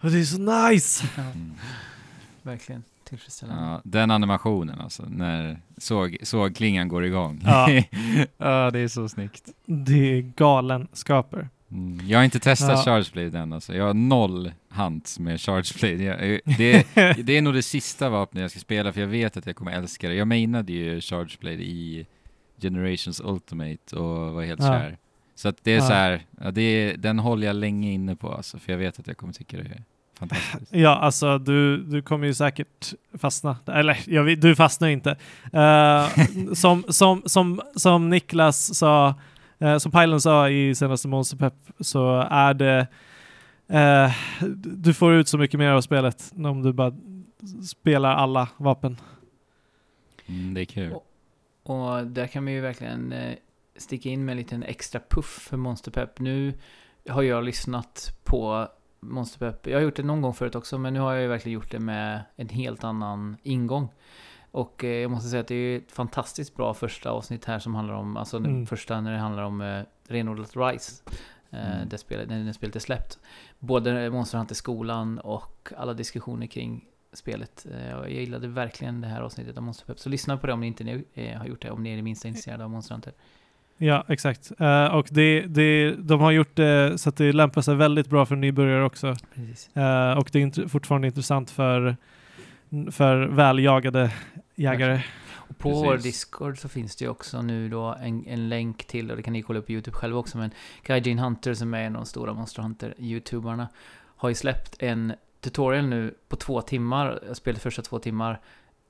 [0.00, 1.08] Och det är så nice!
[1.16, 1.52] Mm.
[2.42, 3.62] verkligen tillfredsställande.
[3.62, 7.42] Ja, den animationen alltså, när såg, sågklingan går igång.
[7.44, 7.68] Ja.
[8.36, 9.48] ja, det är så snyggt.
[9.66, 11.48] Det är galenskaper.
[11.72, 12.08] Mm.
[12.08, 12.82] Jag har inte testat Ja.
[12.84, 13.74] Charge Blade än alltså.
[13.74, 16.02] Jag har noll hands med Charge Blade.
[16.04, 16.86] Jag, jag- det,
[17.26, 19.72] det är nog det sista vapnet jag ska spela för jag vet att jag kommer
[19.72, 20.14] älska det.
[20.14, 22.06] Jag mainade ju Charge Blade i
[22.60, 24.66] Generations Ultimate och var helt Ja.
[24.66, 24.96] kär.
[25.34, 25.86] Så att det är Ja.
[25.86, 28.98] så här, ja, det är, den håller jag länge inne på alltså, för jag vet
[29.00, 29.82] att jag kommer tycka det är
[30.18, 30.66] fantastiskt.
[30.70, 33.56] Ja, alltså du, du kommer ju säkert fastna.
[33.66, 35.16] Eller jag du fastnar inte.
[35.52, 36.08] Eh,
[36.54, 39.14] som, som, som, som Niklas sa,
[39.62, 42.86] uh, som Pajlen sa i senaste Monsterpepp så är det
[43.68, 44.12] eh,
[44.64, 46.92] du får ut så mycket mer av spelet om du bara
[47.68, 48.96] spelar alla vapen.
[50.26, 50.92] Mm, det är kul.
[50.92, 51.02] Och-
[51.62, 53.34] Och där kan man ju verkligen eh,
[53.76, 56.18] sticka in med en liten extra puff för Monsterpepp.
[56.20, 56.54] Nu
[57.08, 58.68] har jag lyssnat på
[59.00, 59.66] Monsterpepp.
[59.66, 61.70] Jag har gjort det någon gång förut också, men nu har jag ju verkligen gjort
[61.70, 63.88] det med en helt annan ingång.
[64.56, 67.74] Och eh, jag måste säga att det är ett fantastiskt bra första avsnitt här som
[67.74, 68.66] handlar om, alltså Mm.
[68.66, 71.02] första när det handlar om eh, renodlat Rise.
[71.50, 71.88] Eh, Mm.
[71.88, 73.18] där spelet, när det spelet är släppt.
[73.58, 77.66] Både Monster Hunter-skolan och alla diskussioner kring spelet.
[77.74, 79.98] Eh, jag gillade verkligen det här avsnittet av Monster Pep.
[79.98, 81.96] Så lyssna på det om ni inte nu, eh, har gjort det, om ni är
[81.96, 83.12] det minsta intresserade av Monster Hunter.
[83.78, 84.52] Ja, exakt.
[84.58, 88.26] Eh, och det, det, de har gjort det så att det lämpar sig väldigt bra
[88.26, 89.16] för nybörjare också.
[89.34, 89.76] Precis.
[89.76, 91.96] Eh, och det är int- fortfarande intressant för,
[92.90, 94.10] för väljagade
[94.56, 95.02] jägare.
[95.34, 96.12] Och på vår Precis.
[96.12, 99.32] Discord så finns det ju också nu då en, en länk till, och det kan
[99.32, 100.50] ni kolla upp på YouTube själva också, men
[100.82, 103.68] Gaijin Hunter som är en av de stora Monster Hunter-youtubarna
[104.16, 108.40] har ju släppt en tutorial nu på två timmar, jag spelade första två timmar,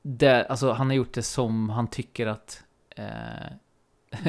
[0.02, 2.62] där, alltså han har gjort det som han tycker att
[2.96, 3.05] eh,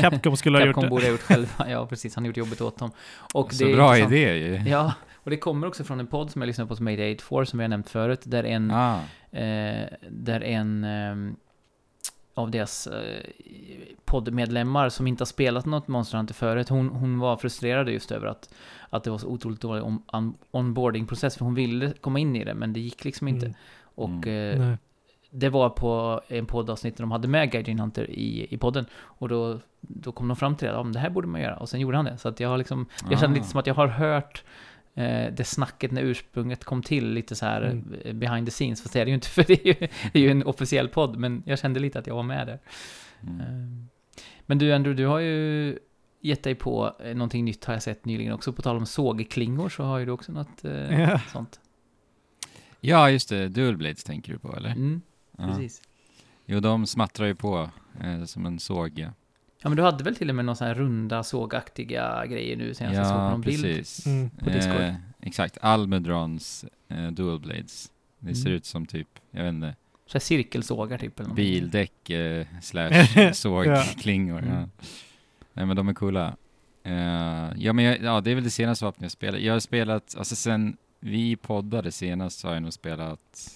[0.01, 0.89] Capcom skulle ha gjort Capcom det.
[0.89, 1.69] borde ha gjort själva.
[1.69, 2.15] Ja, precis.
[2.15, 2.91] Han har gjort jobbet åt dem.
[3.33, 4.69] Och så det är bra idé ju.
[4.69, 4.93] Ja,
[5.27, 7.59] och det kommer också från en podd som jag lyssnar på som heter 84 som
[7.59, 8.21] vi har nämnt förut.
[8.23, 8.99] Där en, Ah,
[9.31, 11.35] eh, där en ehm,
[12.33, 13.23] av deras eh,
[14.05, 18.27] poddmedlemmar som inte har spelat något Monster Hunter förut, hon, hon var frustrerad just över
[18.27, 18.49] att,
[18.89, 22.43] att det var så otroligt dålig on, on, onboarding-process, för hon ville komma in i
[22.43, 23.45] det, men det gick liksom inte.
[23.45, 23.57] Mm.
[23.95, 24.61] Och Mm.
[24.61, 24.75] eh,
[25.31, 28.85] det var på en poddavsnitt där de hade med Gaijin Hunter i, i podden.
[28.93, 31.57] Och då, då kom de fram till det, ja, men det här borde man göra.
[31.57, 32.17] Och sen gjorde han det.
[32.17, 33.37] Så att jag har liksom, jag känner Ah.
[33.37, 34.49] lite som att jag har hört eh,
[35.35, 37.93] det snacket när ursprunget kom till, lite så här Mm.
[38.05, 38.81] eh, behind the scenes.
[38.81, 40.87] Fast det är det ju inte, för det är ju, det är ju en officiell
[40.89, 41.17] podd.
[41.17, 42.59] Men jag kände lite att jag var med där.
[43.23, 43.39] mm.
[43.41, 43.83] Eh,
[44.45, 45.79] Men du Andrew, du har ju
[46.21, 48.53] gett dig på eh, någonting nytt har jag sett nyligen också.
[48.53, 51.19] På tal om sågklingor så har ju du också något eh, Ja.
[51.31, 51.59] sånt.
[52.81, 53.47] Ja, just det.
[53.49, 54.69] Dual Blades tänker du på, eller?
[54.69, 55.01] Mm,
[55.37, 55.47] Ja.
[55.47, 55.81] precis.
[56.45, 57.69] Jo, de smattrar ju på
[58.03, 58.99] eh, som en såg.
[58.99, 59.09] Ja,
[59.67, 62.73] Ja men du hade väl till och med några så här runda sågaktiga grejer nu
[62.73, 63.63] senast jag såg på ja någon bild.
[63.63, 64.05] precis.
[64.05, 64.29] Mm.
[64.29, 64.81] på Discord.
[64.81, 65.57] Eh, exakt.
[65.61, 67.91] Almedrons eh, Dual Blades.
[68.19, 68.57] Det ser Mm.
[68.57, 69.75] ut som typ, jag vet inte,
[70.05, 71.29] Så här cirkelsågar typ eller.
[71.33, 74.39] Bildäck eh, slash sågklingor.
[74.41, 74.53] Mm.
[74.53, 74.67] Ja.
[75.53, 76.35] Nej men de är coola.
[76.83, 76.93] Eh,
[77.55, 79.41] ja men jag, ja, det är väl det senaste vapnet jag spelat.
[79.41, 83.49] Jag har spelat, alltså sen vi poddade senast så har jag nog spelat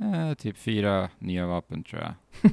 [0.00, 2.12] eh, typ fyra nya vapen tror jag.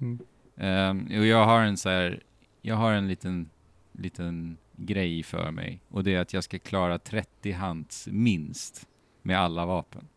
[0.00, 0.18] Mm.
[0.56, 2.22] Um, och jag har en så här,
[2.62, 3.50] jag har en liten,
[3.92, 5.80] liten grej för mig.
[5.88, 8.86] Och det är att jag ska klara 30 hands minst
[9.22, 10.08] med alla vapen.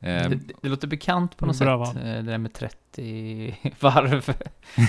[0.00, 1.94] Ehm, Det, det, det låter bekant på något Bra sätt.
[1.96, 2.06] val.
[2.06, 4.34] eh, Det där med 30 varv.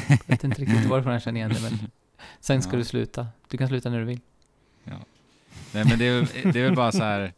[0.10, 1.80] jag vet inte riktigt varifrån jag känner igen det, men
[2.40, 2.78] sen ska Ja.
[2.78, 3.28] du sluta.
[3.50, 4.20] Du kan sluta när du vill.
[5.74, 7.34] nej men det är, väl- det är väl bara så här.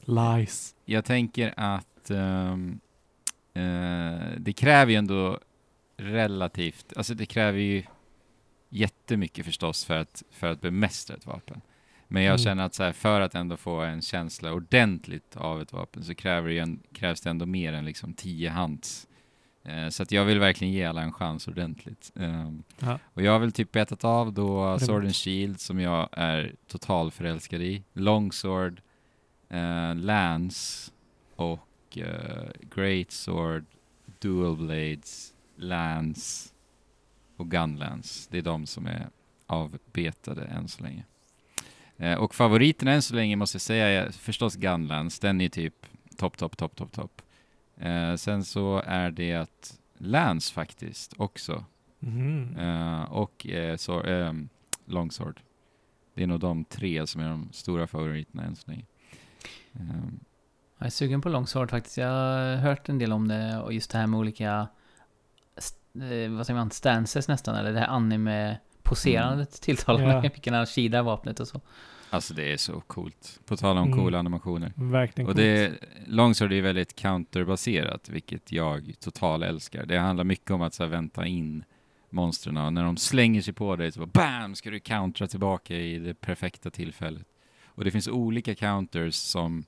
[0.00, 0.74] Lies.
[0.84, 2.80] jag tänker att ehm,
[3.54, 5.38] eh, det kräver ju ändå
[5.96, 7.82] relativt, alltså det kräver ju
[8.68, 11.60] jättemycket förstås för att, för att bemästra ett vapen.
[12.08, 12.38] Men jag Mm.
[12.44, 16.14] känner att så här, för att ändå få en känsla ordentligt av ett vapen så
[16.14, 19.06] kräver det ju en, krävs det ändå mer än liksom 10 hands.
[19.64, 22.12] Eh, så att jag vill verkligen ge alla en chans ordentligt.
[22.78, 22.98] Ja.
[23.14, 24.78] och jag har väl typ betat av då.
[24.78, 27.82] Sword and Shield som jag är total förälskad i.
[27.92, 28.80] Longsword,
[29.48, 30.92] eh, Lance
[31.36, 33.64] och eh, Great Sword,
[34.18, 36.50] Dual Blades, Lance
[37.36, 38.28] och Gunlance.
[38.30, 39.08] Det är de som är
[39.46, 41.04] avbetade än så länge.
[41.96, 45.26] Eh, och favoriten än så länge måste jag säga är förstås Gunlance.
[45.26, 47.22] Den är typ topp, topp, topp, topp, topp.
[47.76, 51.64] Eh, sen så är det att Lance faktiskt också.
[51.98, 52.56] Mhm.
[52.58, 54.48] Eh, och eh, så, ehm,
[54.84, 55.40] Longsword.
[56.14, 58.84] Det är nog de tre som är de stora favoriterna än så länge.
[59.74, 60.20] Ehm,
[60.78, 61.96] Jag är sugen på Longsword faktiskt.
[61.96, 64.68] Jag har hört en del om det och just det här med olika,
[66.02, 70.20] eh, vad säger man, stances nästan, eller det här anime-poserandet tilltalar Ja.
[70.20, 70.30] mig.
[70.34, 71.60] Vilken han kidar vapnet och så.
[72.10, 73.40] alltså det är så coolt.
[73.46, 73.98] På tal om Mm.
[73.98, 74.72] coola animationer.
[74.76, 75.46] Verkligen Och coolt.
[75.46, 75.72] det,
[76.06, 79.86] Longsword är väldigt counterbaserat, vilket jag total älskar.
[79.86, 81.64] Det handlar mycket om att så här, vänta in
[82.10, 84.06] monstren och när de slänger sig på dig så bara
[84.40, 84.54] BAM!
[84.54, 87.26] Ska du countera tillbaka i det perfekta tillfället.
[87.66, 89.64] Och det finns olika counters som,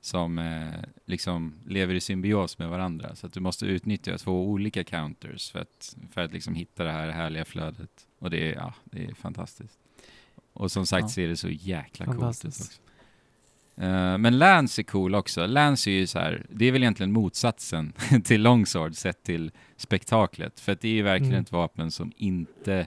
[0.00, 0.72] som eh,
[1.04, 3.14] liksom lever i symbios med varandra.
[3.16, 6.92] Så att du måste utnyttja två olika counters för att, för att liksom hitta det
[6.92, 8.06] här härliga flödet.
[8.18, 9.78] Och det är, ja, det är fantastiskt.
[10.52, 11.08] Och som sagt Ja.
[11.08, 12.80] ser det så jäkla coolt ut också.
[13.76, 15.46] Eh, men Lance är cool också.
[15.46, 17.92] Lance är ju så här, det är väl egentligen motsatsen
[18.24, 20.60] till Longsword sett till spektaklet.
[20.60, 21.42] För att det är ju verkligen Mm.
[21.42, 22.86] ett vapen som inte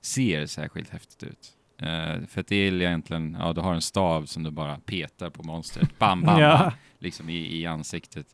[0.00, 1.54] ser särskilt häftigt ut.
[1.78, 5.30] Eh, för att det är egentligen, ja du har en stav som du bara petar
[5.30, 5.98] på monstret.
[5.98, 6.72] Bam, bam, bam ja.
[6.98, 8.26] liksom i, i ansiktet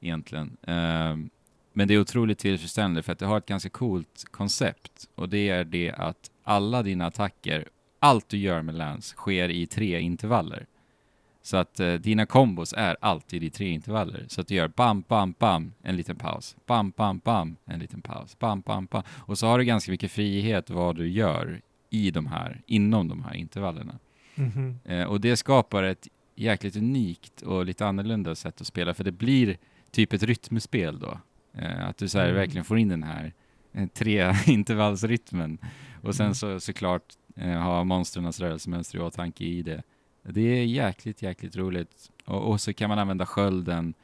[0.00, 0.56] egentligen.
[0.66, 1.30] Ehm,
[1.72, 5.48] men det är otroligt tillfredsställande för att det har ett ganska coolt koncept och det
[5.48, 10.66] är det att alla dina attacker, allt du gör med Lance sker i tre intervaller.
[11.42, 14.24] Så att eh, dina kombos är alltid i tre intervaller.
[14.28, 16.56] Så att du gör bam, bam, bam, en liten paus.
[16.66, 18.38] Bam, bam, bam, en liten paus.
[18.38, 19.02] Bam, bam, bam.
[19.08, 23.22] Och så har du ganska mycket frihet vad du gör i de här, inom de
[23.24, 23.98] här intervallerna.
[24.34, 24.78] Mhm.
[24.84, 29.12] Eh, och det skapar ett jäkligt unikt och lite annorlunda sätt att spela, för det
[29.12, 29.56] blir
[29.90, 31.18] typ ett rytmspel då.
[31.54, 32.34] Eh, att du så Mm.
[32.34, 33.32] verkligen får in den här
[33.72, 35.58] eh, tre intervallsrytmen.
[36.02, 36.34] Och sen Mm.
[36.34, 37.02] så såklart
[37.36, 39.82] eh, ha monstrens rörelsemönster i åtanke i det.
[40.22, 42.10] Det är jäkligt, jäkligt roligt.
[42.24, 43.94] Och, och så kan man använda skölden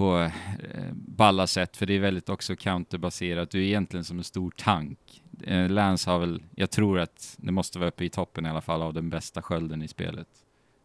[0.00, 0.30] på
[0.74, 3.50] eh, balla sätt, för det är väldigt också counterbaserat.
[3.50, 5.22] Du är egentligen som en stor tank.
[5.42, 8.60] Eh, Lance har väl, jag tror att det måste vara uppe i toppen i alla
[8.60, 10.28] fall av den bästa skölden i spelet.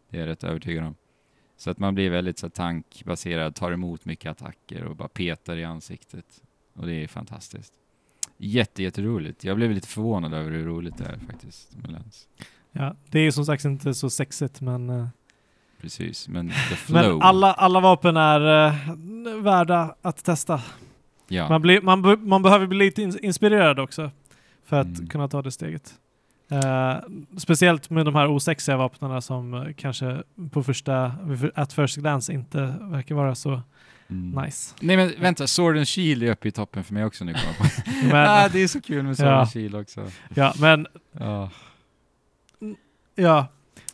[0.10, 0.95] Det är jag rätt övertygad om.
[1.58, 5.58] Så att man blir väldigt så här, tankbaserad, tar emot mycket attacker och bara petar
[5.58, 6.43] i ansiktet.
[6.73, 7.73] Och det är fantastiskt.
[8.38, 9.43] Jättejätteroligt.
[9.43, 12.28] Jag blev lite förvånad över hur roligt det är faktiskt med Lance.
[12.71, 15.08] ja, det är ju som sagt inte så sexigt men, eh,
[15.81, 17.01] Precis, men the flow.
[17.13, 18.73] men alla, alla vapen är eh,
[19.41, 20.61] värda att testa.
[21.27, 21.49] ja.
[21.49, 24.11] Man, blir, man, man behöver bli lite ins- inspirerad också
[24.65, 25.07] för att Mm.
[25.07, 25.93] kunna ta det steget.
[26.51, 26.95] Eh,
[27.38, 31.11] speciellt med de här osexiga vapnen som eh, kanske på första,
[31.55, 33.61] at first glance inte verkar vara så
[34.09, 34.43] Mm.
[34.45, 34.75] nice.
[34.81, 37.35] Nej men vänta, Sword and Shield är uppe i toppen för mig också nu.
[38.03, 39.39] Men, ah, det är så kul med Sword Ja.
[39.39, 40.11] and Shield också.
[40.33, 40.88] ja, men
[41.19, 41.49] Ja.
[43.15, 43.47] ja,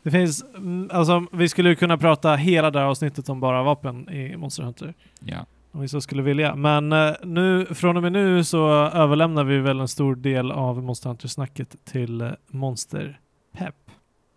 [0.03, 4.09] det finns, mm, alltså vi skulle kunna prata hela det här avsnittet om bara vapen
[4.09, 4.93] i Monster Hunter.
[5.19, 5.45] ja.
[5.73, 6.55] Om vi så skulle vilja.
[6.55, 10.83] Men eh, nu, från och med nu så överlämnar vi väl en stor del av
[10.83, 13.19] Monster Hunter-snacket till eh, Monster
[13.57, 13.75] Pep.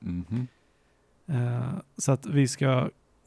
[0.01, 0.47] Mhm.
[1.27, 2.67] Eh, så att vi ska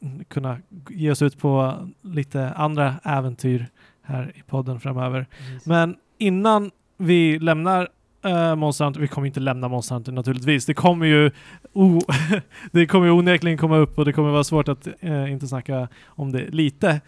[0.02, 0.58] mm, kunna
[0.90, 3.68] ge oss ut på lite andra äventyr
[4.02, 5.28] här i podden framöver.
[5.66, 7.90] Men innan vi lämnar
[8.28, 9.02] Eh, uh, Monster Hunter.
[9.02, 10.66] Vi kommer inte lämna Monster Hunter naturligtvis.
[10.66, 11.32] Det kommer ju
[11.74, 12.00] oh,
[12.72, 15.88] det kommer ju onekligen komma upp och det kommer vara svårt att uh, inte snacka
[16.06, 17.02] om det lite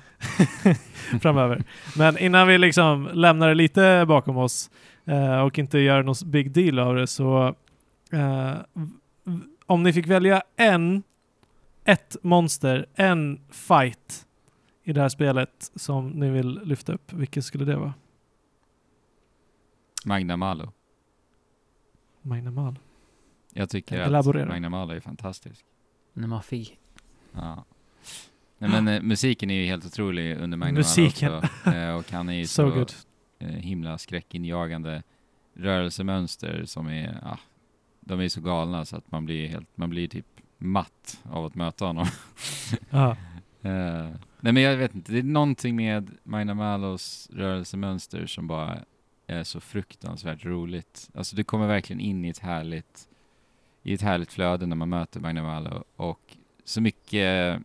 [1.21, 1.63] framöver.
[1.97, 4.69] Men innan vi liksom lämnar det lite bakom oss
[5.09, 7.55] uh, och inte gör någon big deal av det så
[9.65, 11.03] om ni fick välja en,
[11.85, 14.25] ett monster, en fight
[14.83, 17.93] i det här spelet som ni vill lyfta upp, vilket skulle det vara?
[20.05, 20.71] Magna Malo.
[22.21, 22.75] Magna Malo.
[23.53, 24.43] Jag tycker Elaborera.
[24.43, 25.65] att Magna Malo är fantastisk.
[26.13, 26.77] Nemafi.
[27.33, 27.65] Ja.
[28.57, 31.31] Nej men eh, musiken är ju helt otrolig under Magna Musiken.
[31.31, 31.71] Malo också.
[31.71, 32.91] Eh, och han är ju So så, good.
[33.39, 35.03] eh, himla skräckinjagande
[35.53, 37.39] rörelsemönster som är, ja,
[37.99, 40.25] de är så galna så att man blir helt, man blir typ
[40.57, 42.07] matt av att möta honom.
[42.89, 43.09] Ja.
[43.61, 48.79] Eh, nej men jag vet inte, det är någonting med Magna Malos rörelsemönster som bara
[49.29, 51.09] är så fruktansvärt roligt.
[51.13, 53.07] Alltså du kommer verkligen in i ett härligt,
[53.83, 57.61] i ett härligt flöde när man möter Magna Malo och så mycket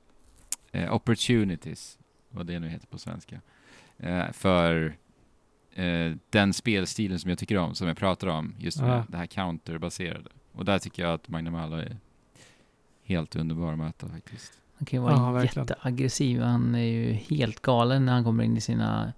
[0.73, 1.99] eh, opportunities,
[2.31, 3.41] vad det nu heter på svenska,
[3.99, 4.97] eh, för
[5.75, 9.05] eh, den spelstilen som jag tycker om, som jag pratar om, just Ja.
[9.09, 10.31] det här counterbaserade.
[10.53, 11.97] Och där tycker jag att Magna Malo är
[13.05, 14.53] helt underbar att möta faktiskt.
[14.77, 15.67] Han kan ju vara Ja, verkligen.
[15.69, 16.41] jätteaggressiv.
[16.41, 19.13] Han är ju helt galen när han kommer in i sina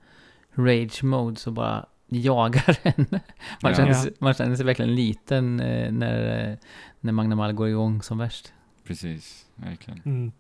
[0.55, 3.07] rage modes och bara jagar en.
[3.11, 3.21] Man,
[3.63, 3.75] Ja.
[3.75, 6.57] känner, sig, man känner sig verkligen liten eh, när, eh,
[7.01, 8.53] när Magna Mal går igång som värst.
[8.87, 10.03] Precis, verkligen.
[10.05, 10.33] Mm.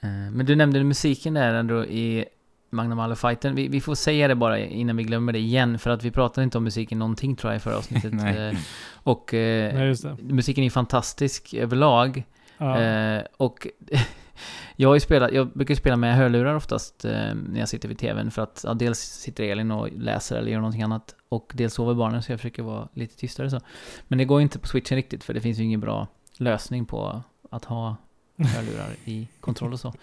[0.00, 2.24] Eh, Men du nämnde musiken där ändå i
[2.70, 5.90] Magnum Malo fighten vi, vi får säga det bara innan vi glömmer det igen, för
[5.90, 8.12] att vi pratade inte om musiken någonting tror jag i förra avsnittet.
[8.14, 8.48] Nej.
[8.48, 8.54] Eh,
[8.92, 12.22] och eh, Nej, musiken är fantastisk överlag.
[12.58, 12.80] Ja.
[12.80, 13.66] Eh, och
[14.76, 18.30] jag har spelat, jag brukar spela med hörlurar oftast eh, när jag sitter vid tvn
[18.30, 21.94] för att ja, dels sitter Elin och läser eller gör någonting annat och dels sover
[21.94, 23.60] barnen så jag försöker vara lite tystare så.
[24.08, 27.22] Men det går inte på switchen riktigt för det finns ju ingen bra lösning på
[27.50, 27.96] att ha
[28.38, 29.94] hörlurar i kontroll och så.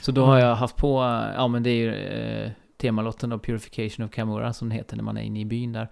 [0.00, 1.00] Så då har jag haft på,
[1.36, 5.04] ja men det är ju eh, temalotten då, Purification of Camora som det heter när
[5.04, 5.88] man är inne i byn där.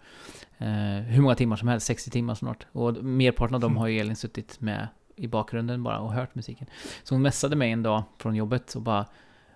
[0.59, 2.67] Eh, hur många timmar som helst, 60 timmar snart.
[2.73, 4.89] Och merparten av dem har ju Elin suttit med
[5.21, 6.67] i bakgrunden bara och hört musiken.
[7.03, 9.07] Så hon messade mig en dag från jobbet och bara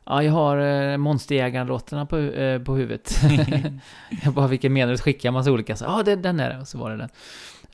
[0.07, 3.17] Ja, jag har eh, Monsterjägaren-låtarna på, eh, på huvudet.
[4.25, 4.99] jag bara, vilken menar du?
[4.99, 5.77] Skickade jag massa olika.
[5.77, 6.59] Så, ja, den, den är det.
[6.61, 7.09] Och så var det den.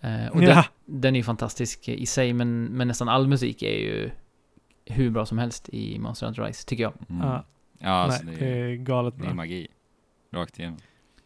[0.01, 0.65] Eh, och den, ja.
[0.87, 4.11] den är ju fantastisk i sig, men, men nästan all musik är ju
[4.87, 6.93] hur bra som helst i Monster Hunter Rise, tycker jag.
[7.09, 7.27] Mm.
[7.27, 7.45] Ja.
[7.79, 9.35] Ja, alltså Nej, det, det är, är galet det är bra.
[9.35, 9.69] magi.
[10.33, 10.79] Rakt igenom.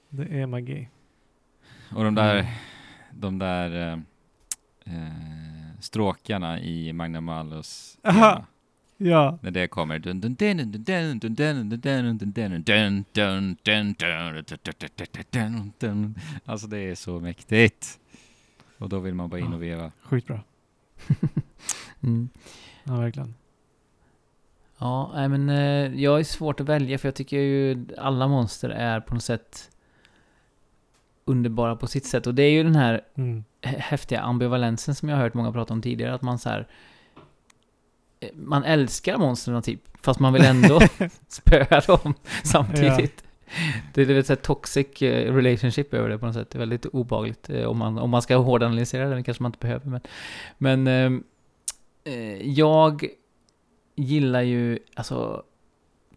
[0.08, 0.88] Det är magi.
[1.94, 2.46] Och de där, Mm.
[3.12, 3.92] de där eh,
[4.94, 5.43] eh,
[5.84, 7.98] stråkarna i Magna Malus.
[8.02, 8.44] Ja.
[8.96, 9.38] ja.
[9.42, 9.98] När det kommer.
[16.44, 17.98] Alltså det är så mäktigt.
[18.78, 19.92] Och då vill man bara in och veva.
[20.02, 20.40] Skitbra.
[22.00, 22.28] mm.
[22.84, 23.34] Ja, verkligen.
[24.78, 28.68] Ja, nej men eh, jag är svårt att välja för jag tycker ju alla monster
[28.68, 29.70] är på något sätt
[31.24, 32.26] underbara på sitt sätt.
[32.26, 35.52] Och det är ju den här mm hä- häftiga ambivalensen som jag har hört många
[35.52, 36.14] prata om tidigare.
[36.14, 36.68] Att man så här...
[38.20, 40.80] eh, Man älskar monstren typ, fast man vill ändå
[41.28, 43.24] spöa dem samtidigt.
[43.94, 46.50] Det är här toxic eh, relationship över det på något sätt.
[46.50, 47.50] Det är väldigt obagligt.
[47.50, 49.86] eh, Om man, om man ska hårdanalysera det, det kanske man inte behöver.
[49.90, 50.00] Men,
[50.58, 51.24] men ehm,
[52.04, 53.06] eh, jag
[53.96, 55.42] gillar ju, alltså,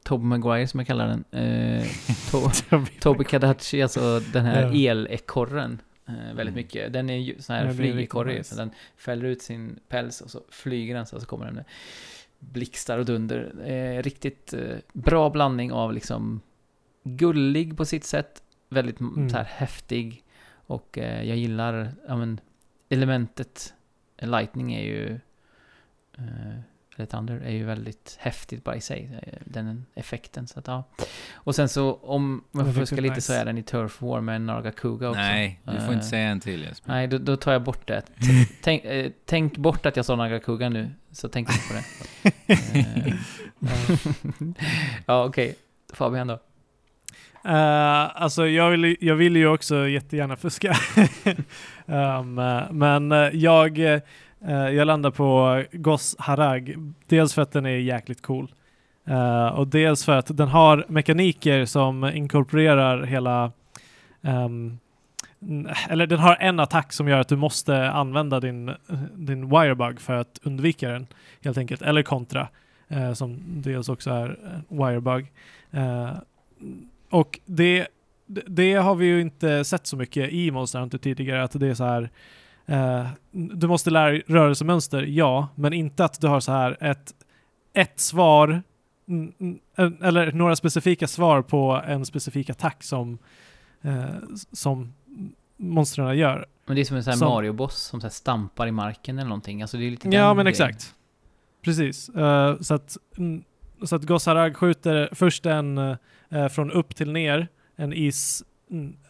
[0.04, 1.24] Tobey Maguire som jag kallar den.
[1.32, 1.88] Eh,
[2.32, 2.40] to,
[3.00, 4.92] Toby Kadachi, alltså den här Ja.
[4.92, 5.82] elekorren.
[6.08, 6.54] Eh, väldigt Mm.
[6.54, 6.93] mycket.
[6.93, 8.43] Den är ju sån här flygekorre.
[8.43, 11.65] Så den fäller ut sin päls och så flyger den så, så kommer den med
[12.39, 13.54] blixtar och dunder.
[13.65, 16.41] Eh, riktigt eh, bra blandning av liksom
[17.04, 18.43] gullig på sitt sätt.
[18.70, 19.30] Väldigt mm.
[19.30, 20.24] Så här häftig.
[20.50, 22.39] Och eh, jag gillar, ja men,
[22.89, 23.74] elementet
[24.17, 25.20] eh, Lightning är ju
[26.98, 29.20] eh, eller Thunder är ju väldigt häftigt bara i sig.
[29.24, 30.48] eh, Den effekten.
[30.48, 30.84] Så att, ja.
[31.34, 33.34] Och sen så om man är får fuska riktigt lite nice.
[33.34, 35.22] så är den i Turf War med Nargacuga också.
[35.22, 36.90] Nej, du får Eh, inte säga en till Jesper.
[36.92, 38.02] Nej, då, då tar jag bort det.
[38.62, 42.54] Tänk, eh, tänk bort att jag sa Nargacuga nu, så tänk inte på det.
[42.54, 43.14] Eh,
[45.06, 45.56] ja, okej.
[45.94, 46.40] Fabian då?
[47.46, 50.76] Uh, alltså jag vill, jag vill ju också jättegärna fuska.
[51.86, 54.00] um, eh, men eh, jag, eh,
[54.45, 56.93] Eh, jag landar på Goss Harag.
[57.07, 58.51] Dels för att den är jäkligt cool.
[59.05, 63.51] Eh, och dels för att den har mekaniker som inkorporerar hela
[64.22, 64.80] um,
[65.89, 68.72] eller den har en attack som gör att du måste använda din,
[69.14, 71.07] din wirebug för att undvika den
[71.43, 71.82] helt enkelt.
[71.82, 72.47] Eller kontra.
[72.88, 74.38] eh, som dels också är
[74.70, 75.32] wirebug.
[75.72, 76.12] Eh,
[77.09, 77.88] och det
[78.28, 81.68] det, det har vi ju inte sett så mycket i Monster Hunter tidigare, att det
[81.68, 82.09] är så här
[82.68, 87.13] eh, du måste lära dig rörelsemönster, ja, men inte att du har så här ett,
[87.74, 88.61] ett svar
[90.01, 93.18] eller några specifika svar på en specifik attack som,
[93.82, 94.05] eh,
[94.51, 94.93] som
[95.57, 96.45] monstren gör.
[96.65, 99.18] Men det är som en sån här Som- Mario-boss som så här stampar i marken
[99.20, 99.61] eller någonting.
[99.61, 100.47] Alltså det är lite Ja, men grejen.
[100.47, 100.95] exakt.
[101.61, 102.09] Precis.
[102.09, 102.97] Eh, så att,
[103.84, 105.97] så att Gosarag skjuter först en
[106.51, 108.43] från upp till ner, en is...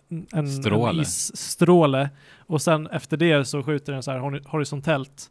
[0.10, 0.90] En, Stråle.
[0.90, 2.10] en isstråle.
[2.40, 5.30] Och sen efter det så skjuter den så här hori- horisontellt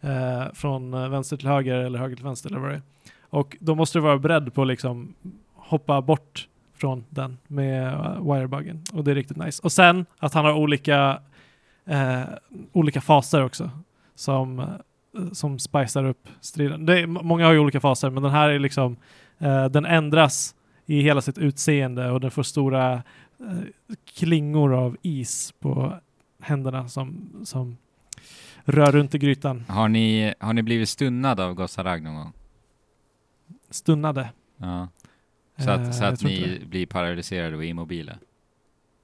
[0.00, 2.82] eh, från eh, vänster till höger eller höger till vänster eller vad det är.
[3.30, 5.14] Och då måste du vara beredd på att liksom
[5.54, 8.84] hoppa bort från den med uh, wirebuggen.
[8.92, 9.60] Och det är riktigt nice.
[9.62, 11.20] Och sen att han har olika,
[11.86, 12.22] eh,
[12.72, 13.70] olika faser också.
[14.14, 14.66] Som, eh,
[15.32, 16.86] som spicar upp striden.
[16.86, 18.96] Det är, många har ju olika faser, men den här är liksom,
[19.38, 20.54] eh, den ändras
[20.86, 23.00] i hela sitt utseende och den får stora eh,
[24.04, 26.00] klingor av is på
[26.40, 27.76] händerna som, som
[28.64, 29.64] rör runt i grytan.
[29.68, 32.32] Har ni, har ni blivit stunnad av Gossarag någon gång?
[33.70, 34.30] Stunnade.
[34.56, 34.88] Ja.
[35.58, 38.18] Så Eh, att, så jag att ni blir paralyserade och immobila?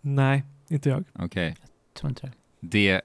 [0.00, 1.04] Nej, inte jag.
[1.12, 1.56] Okej.
[1.94, 2.32] Tror inte det.
[2.60, 3.02] Det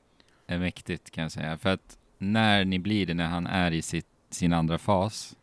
[0.48, 1.58] är mäktigt kan jag säga.
[1.58, 5.36] För att när ni blir det, när han är i sitt, sin andra fas,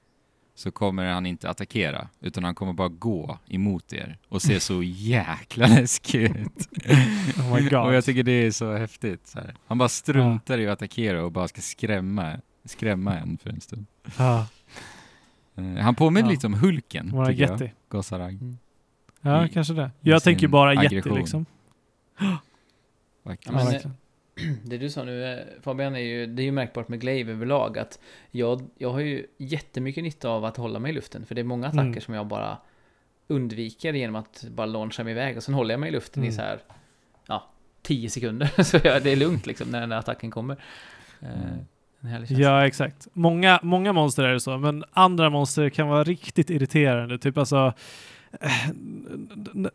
[0.56, 4.82] så kommer han inte attackera, utan han kommer bara gå emot er och se så
[4.82, 6.68] jäkla läskig ut.
[7.38, 7.78] Oh my god.
[7.86, 9.26] och jag tycker det är så häftigt.
[9.26, 9.54] Så här.
[9.66, 13.86] Han bara struntar i att attackera och bara ska skrämma, skrämma en för en stund.
[14.18, 14.44] Eh,
[15.78, 16.32] Han påminner Ja.
[16.32, 17.60] lite om Hulken, vara tycker jag.
[17.62, 17.72] Yeti.
[17.88, 18.56] Gossarag.
[19.20, 19.90] Ja, I- kanske det.
[20.00, 21.14] Jag tänker bara aggression.
[21.18, 21.46] liksom.
[23.24, 23.58] Verkligen.
[23.58, 23.96] Ja, verkligen.
[24.64, 27.78] Det du sa nu eh, Fabian, är ju, det är ju märkbart med Glaive överlag
[27.78, 27.98] att
[28.30, 31.26] jag, jag har ju jättemycket nytta av att hålla mig i luften.
[31.26, 32.00] För det är många attacker Mm.
[32.00, 32.58] som jag bara
[33.28, 35.36] undviker genom att bara launcha mig iväg.
[35.36, 36.36] Och sen håller jag mig i luften i Mm.
[36.36, 36.58] så här,
[37.26, 37.50] ja,
[37.82, 38.50] 10 sekunder.
[38.62, 40.56] Så jag, det är lugnt liksom när den där attacken kommer.
[41.20, 41.28] Eh,
[42.06, 42.24] Mm.
[42.28, 43.08] Ja, exakt.
[43.12, 47.18] Många, många monster är det så, men andra monster kan vara riktigt irriterande.
[47.18, 47.72] Typ alltså...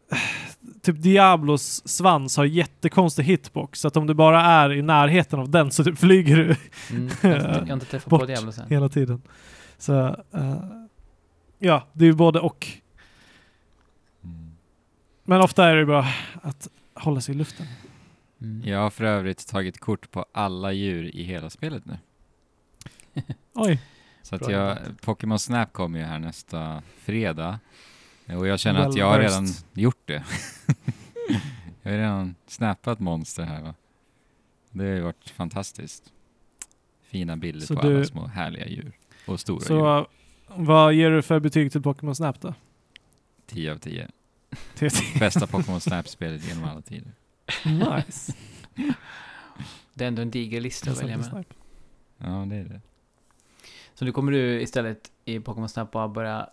[0.82, 5.50] Typ Diablos svans har jättekonstig hitbox, så att om du bara är i närheten av
[5.50, 6.56] den så typ flyger du
[6.92, 8.28] Mm, jag, har inte, jag har inte träffat på Bort.
[8.28, 8.70] Diablo sen.
[8.70, 9.22] hela tiden.
[9.78, 10.08] Så...
[10.32, 10.64] eh,
[11.60, 12.68] ja, det är ju både och.
[14.24, 14.52] Mm.
[15.24, 16.08] Men ofta är det bra
[16.42, 17.66] att hålla sig i luften.
[18.42, 18.62] Mm.
[18.66, 21.98] Jag har för övrigt tagit kort på alla djur i hela spelet nu.
[23.54, 23.82] Oj,
[24.22, 24.78] Så att jag.
[25.02, 27.60] Pokémon Snap kommer ju här nästa fredag.
[28.38, 29.32] Och jag känner att Well jag har versed.
[29.42, 30.24] redan gjort det.
[31.82, 33.74] jag har redan snappat monster här va.
[34.72, 36.04] Det har ju varit fantastiskt.
[37.04, 38.92] Fina bilder Så på du- alla små härliga djur.
[39.28, 39.66] Och stora djur.
[39.68, 40.08] så
[40.48, 42.54] vad ger du för betyg till Pokémon Snap då?
[43.48, 44.08] 10 av 10.
[44.76, 44.90] TT.
[45.20, 47.12] Bästa Pokémon Snap-spelet genom alla tider.
[47.66, 48.34] nice.
[49.94, 51.26] Det är ändå en diger lista att välja med.
[51.26, 51.54] Snap.
[52.18, 52.82] Ja, det är det.
[53.94, 56.50] Så nu kommer du istället i Pokémon Snap bara börja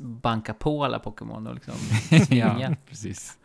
[0.00, 1.74] banka på alla Pokémon och liksom
[2.36, 3.38] ja, precis.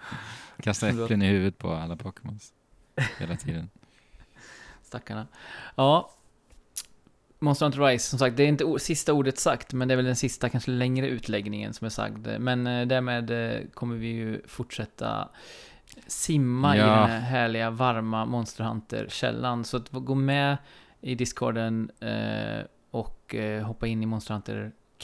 [0.63, 2.53] Kasta äpplen i huvudet på alla Pokémons.
[3.19, 3.69] Hela tiden.
[4.84, 5.27] Stackarna.
[5.75, 6.11] Ja.
[7.39, 10.05] Monster Hunter Rise, som sagt, det är inte sista ordet sagt, men det är väl
[10.05, 12.27] den sista, kanske längre utläggningen som är sagd.
[12.39, 15.30] Men eh, därmed eh, kommer vi ju fortsätta
[16.07, 16.86] simma i Ja.
[16.86, 19.65] den här härliga, varma Monster Hunter-källan.
[19.65, 20.57] Så att gå med
[21.01, 24.34] i Discorden eh, och eh, hoppa in i Monster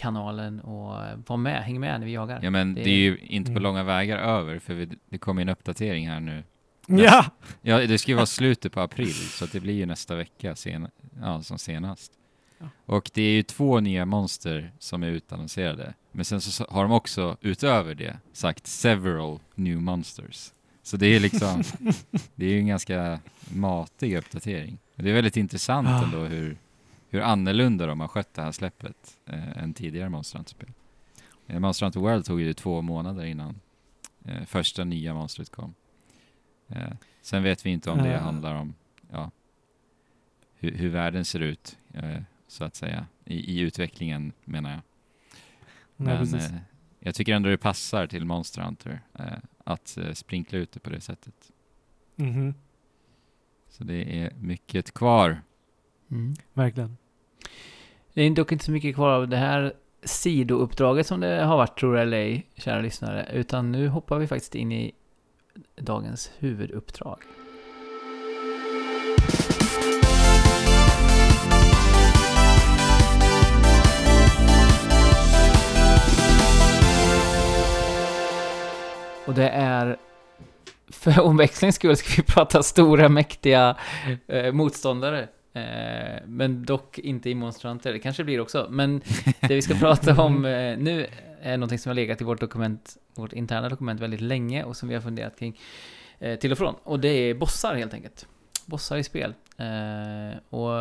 [0.03, 0.95] Hunter-kanalen och
[1.27, 2.39] var med, häng med när vi jagar.
[2.43, 3.63] Ja, men Det det är ju inte på Mm.
[3.63, 6.43] långa vägar över, för vi, det kommer ju en uppdatering här nu.
[6.87, 7.25] Ja!
[7.61, 10.55] Ja, det ska ju vara slutet på april, så att det blir ju nästa vecka
[10.55, 10.87] sen,
[11.21, 12.11] ja, som senast.
[12.57, 12.65] Ja.
[12.85, 15.93] Och det är ju två nya monster som är utannonserade.
[16.11, 20.51] Men sen så har de också, utöver det, sagt several new monsters.
[20.83, 21.63] Så det är liksom,
[22.35, 23.19] det är ju en ganska
[23.53, 24.77] matig uppdatering.
[24.95, 26.03] Det är väldigt intressant Ah.
[26.03, 26.57] ändå hur,
[27.15, 30.71] hur annorlunda de har skött det här släppet eh, än tidigare Monster Hunter-spel.
[31.47, 33.59] Eh, Monster Hunter World tog ju två månader innan
[34.25, 35.73] eh, första nya monstret kom.
[36.67, 36.91] Eh,
[37.21, 38.21] sen vet vi inte om det Eh.
[38.21, 38.73] handlar om
[39.11, 39.31] ja,
[40.59, 44.81] hur, hur världen ser ut, eh, så att säga, i, i utvecklingen menar jag.
[45.97, 46.51] Nej, Men precis.
[46.51, 46.57] eh,
[46.99, 49.25] jag tycker ändå det passar till Monster Hunter eh,
[49.63, 51.51] att eh, sprinkla ut det på det sättet.
[52.15, 52.53] Mhm,
[53.69, 55.41] Så det är mycket kvar.
[56.11, 56.33] Mm.
[56.53, 56.97] Verkligen.
[58.15, 61.79] Det är dock inte så mycket kvar av det här sidouppdraget som det har varit,
[61.79, 63.29] tror jag eller ej, kära lyssnare.
[63.33, 64.91] Utan nu hoppar vi faktiskt in i
[65.75, 67.17] dagens huvuduppdrag.
[79.25, 79.97] Och det är
[80.87, 83.77] för omväxlings skull ska vi prata stora, mäktiga
[84.27, 85.27] eh, motståndare.
[85.55, 88.67] Eh, men dock inte i Monster Hunter, det kanske blir också.
[88.69, 89.01] Men
[89.39, 91.07] det vi ska prata om eh, nu
[91.41, 94.89] är någonting som har legat i vårt dokument, vårt interna dokument väldigt länge och som
[94.89, 95.59] vi har funderat kring
[96.19, 96.75] eh, till och från.
[96.83, 98.27] Och det är bossar helt enkelt.
[98.65, 99.33] Bossar i spel.
[100.49, 100.71] Och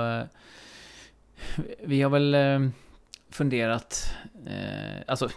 [1.85, 2.37] vi har väl
[3.35, 4.15] funderat,
[4.47, 5.29] eh, alltså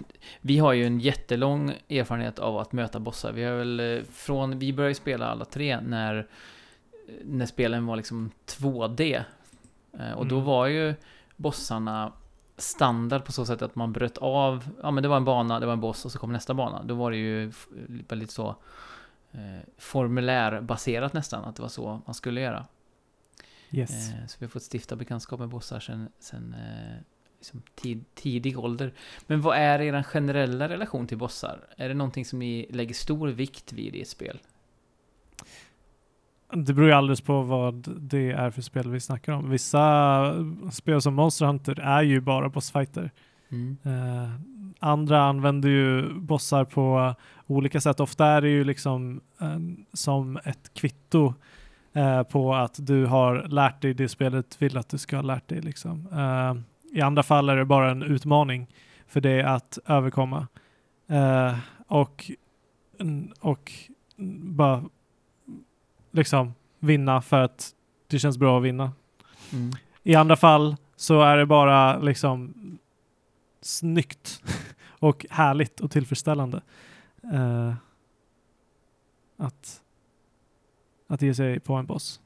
[0.41, 3.31] vi har ju en jättelång erfarenhet av att möta bossar.
[3.31, 6.27] Vi har väl från, vi började spela alla tre när,
[7.23, 9.23] när spelen var liksom 2D.
[9.99, 10.45] Eh, och då Mm.
[10.47, 10.95] var ju
[11.35, 12.13] bossarna
[12.57, 15.65] standard på så sätt att man bröt av, ja men det var en bana, det
[15.65, 16.83] var en boss och så kom nästa bana.
[16.83, 17.51] Då var det ju
[18.09, 18.55] väldigt så
[19.31, 19.39] eh,
[19.77, 22.65] formulärbaserat nästan, att det var så man skulle göra.
[23.71, 24.09] Yes.
[24.09, 26.97] Eh, så vi har fått stifta bekantskap med bossar sen, sen eh,
[27.37, 28.93] liksom tid, tidig ålder.
[29.27, 31.59] Men vad är er generella relation till bossar?
[31.77, 34.39] Är det någonting som ni lägger stor vikt vid i ett spel?
[36.53, 39.49] Det beror ju alldeles på vad det är för spel vi snackar om.
[39.49, 40.33] Vissa
[40.71, 43.11] spel som Monster Hunter är ju bara bossfighter.
[43.83, 44.29] Eh,
[44.79, 47.15] andra använder ju bossar på
[47.47, 47.99] olika sätt.
[47.99, 49.59] Ofta är det ju liksom eh,
[49.93, 51.33] som ett kvitto
[51.93, 55.47] eh, på att du har lärt dig det spelet vill att du ska ha lärt
[55.47, 55.61] dig.
[55.61, 56.07] Liksom.
[56.93, 58.67] I andra fall är det bara en utmaning
[59.07, 60.47] för dig att överkomma.
[61.87, 62.31] Och,
[63.39, 63.71] och
[64.41, 64.83] bara
[66.17, 67.75] liksom vinna för att
[68.07, 68.91] det känns bra att vinna.
[69.53, 69.71] Mm.
[70.03, 72.53] I andra fall så är det bara liksom
[73.61, 74.43] snyggt
[74.99, 76.61] och härligt och tillfredsställande
[77.33, 77.73] eh,
[79.37, 79.81] att,
[81.07, 82.21] att ge sig på en boss.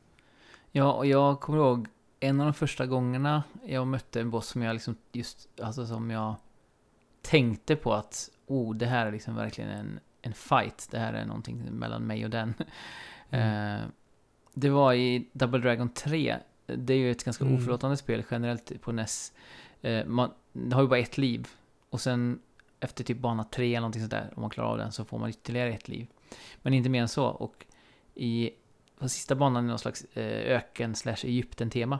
[0.71, 1.87] Ja, och jag kommer ihåg
[2.19, 6.11] en av de första gångerna jag mötte en boss som jag liksom just, alltså som
[6.11, 6.35] jag
[7.21, 10.87] tänkte på att oh, det här är liksom verkligen en, en fight.
[10.91, 12.53] Det här är någonting mellan mig och den.
[13.31, 13.81] Mm.
[13.81, 13.87] Eh,
[14.53, 16.37] det var i Double Dragon 3.
[16.65, 17.57] Det är ju ett ganska Mm.
[17.57, 19.33] oförlåtande spel generellt på NES.
[19.81, 20.31] Eh, man
[20.73, 21.47] har ju bara ett liv.
[21.89, 22.39] Och sen
[22.79, 25.19] efter typ bana 3 eller någonting sånt där, om man klarar av den, så får
[25.19, 26.07] man ytterligare ett liv.
[26.61, 27.25] Men inte mer än så.
[27.25, 27.65] Och
[28.15, 28.49] i
[28.99, 31.99] på sista banan är någon slags eh, öken slash Egypten-tema.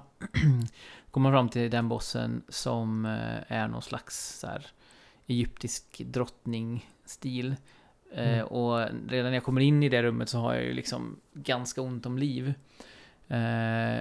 [1.11, 4.67] Kommer man fram till den bossen som eh, är någon slags så här,
[5.27, 7.55] egyptisk drottning-stil.
[8.15, 8.45] Eh, Mm.
[8.47, 8.77] och
[9.09, 12.05] redan när jag kommer in i det rummet så har jag ju liksom ganska ont
[12.05, 12.53] om liv.
[13.27, 13.37] Eh,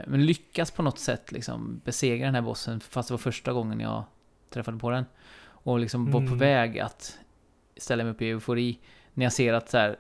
[0.07, 3.81] men lyckas på något sätt liksom besegra den här bossen fast det var första gången
[3.81, 4.05] jag
[4.51, 5.05] träffade på den.
[5.45, 6.39] Och liksom var på Mm.
[6.39, 7.19] väg att
[7.77, 8.79] ställa mig upp i eufori.
[9.15, 9.97] När jag ser att så här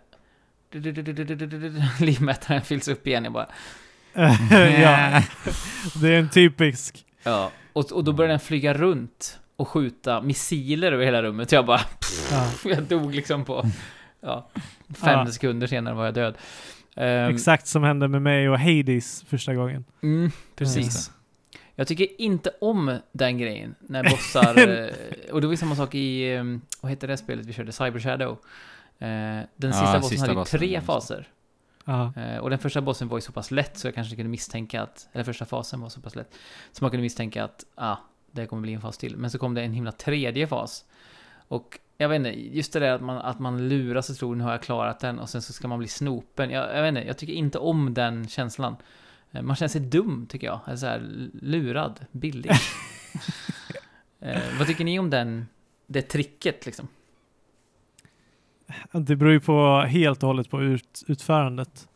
[2.01, 3.25] livmätaren fylls upp igen.
[3.25, 3.49] Jag bara
[4.83, 5.23] ja,
[6.01, 7.05] det är en typisk.
[7.23, 11.53] Ja, och, och då började den flyga runt och skjuta missiler över hela rummet.
[11.53, 11.81] Jag bara,
[12.31, 13.67] Ja, jag dog liksom på,
[14.21, 14.49] ja,
[14.95, 15.27] fem Ja.
[15.27, 16.35] sekunder senare var jag död.
[16.97, 19.85] Ehm, exakt som hände med mig och Hades första gången.
[20.03, 21.11] Mm, precis.
[21.75, 25.95] Jag tycker inte om den grejen när bossar, eh, och det var ju samma sak
[25.95, 26.45] i, eh,
[26.81, 28.31] vad heter det spelet vi körde, Cyber Shadow.
[28.99, 31.29] Eh, Den Ja, sista bossen sista hade ju bossen, tre faser.
[31.85, 32.12] Ja.
[32.16, 34.83] Eh, Och den första bossen var ju så pass lätt så jag kanske kunde misstänka
[34.83, 36.35] att, eller första fasen var så pass lätt,
[36.73, 37.97] så man kunde misstänka att, ah,
[38.33, 39.16] det kommer bli en fas till.
[39.16, 40.85] Men så kom det en himla tredje fas.
[41.49, 44.45] Och jag vet inte, just det där att man, att man luras och tror nu
[44.45, 46.51] har jag klarat den och sen så ska man bli snopen.
[46.51, 48.77] Jag, jag vet inte, jag tycker inte om den känslan.
[49.31, 51.03] Eh, Man känner sig dum tycker jag, eller så här
[51.43, 52.51] lurad, billig.
[54.21, 55.47] eh, vad tycker ni om den,
[55.87, 56.89] det tricket liksom?
[58.93, 61.89] Det beror ju på helt och hållet på ut, utförandet.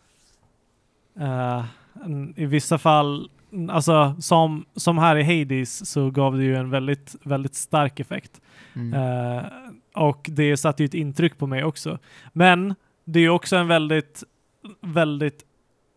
[2.04, 3.30] En- I vissa fall,
[3.70, 8.40] alltså som, som här i Hades så gav det ju en väldigt, väldigt stark effekt.
[8.74, 8.94] Mm.
[8.94, 9.44] Eh,
[9.94, 11.98] och det satte ju ett intryck på mig också.
[12.32, 12.74] Men
[13.04, 14.24] det är ju också en väldigt,
[14.80, 15.44] väldigt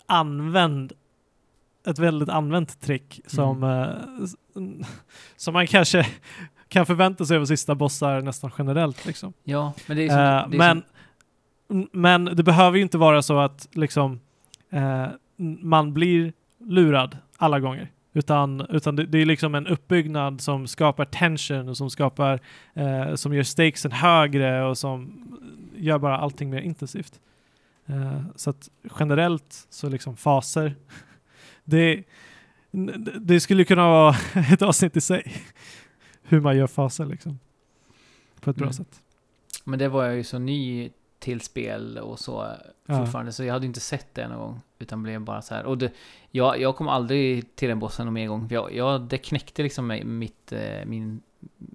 [0.06, 0.94] använd,
[1.88, 4.36] ett väldigt använt trick som, eh, s-
[5.36, 6.08] som man kanske
[6.68, 9.06] kan förvänta sig av sista bossar nästan generellt.
[9.06, 9.34] Liksom.
[9.44, 10.84] Ja, men det är som, Eh, det men,
[11.68, 14.20] som, men det behöver ju inte vara så att liksom,
[14.72, 15.04] eh,
[15.40, 17.92] n- man blir lurad alla gånger.
[18.18, 22.40] Utan, utan det, det är liksom en uppbyggnad som skapar tension och som skapar
[22.74, 25.24] eh, som gör stakesen högre och som
[25.76, 27.20] gör bara allting mer intensivt.
[27.86, 30.76] Eh, så att generellt så liksom faser.
[31.64, 32.04] Det,
[33.20, 34.16] det skulle kunna vara
[34.52, 35.34] ett avsnitt i sig.
[36.24, 37.40] Hur man gör faser liksom.
[38.42, 38.74] På ett bra Mm.
[38.74, 39.02] sätt.
[39.64, 40.90] Men det var jag ju så ny
[41.20, 42.48] till spel och så
[42.90, 42.98] Ja.
[42.98, 44.62] fortfarande, så jag hade inte sett det någon gång.
[44.80, 45.66] Utan blev bara så här.
[45.66, 45.92] Och det,
[46.32, 48.48] jag, jag kom aldrig till den bossen någon mer gång.
[48.52, 51.22] Jag, jag, det knäckte liksom mitt, eh, min,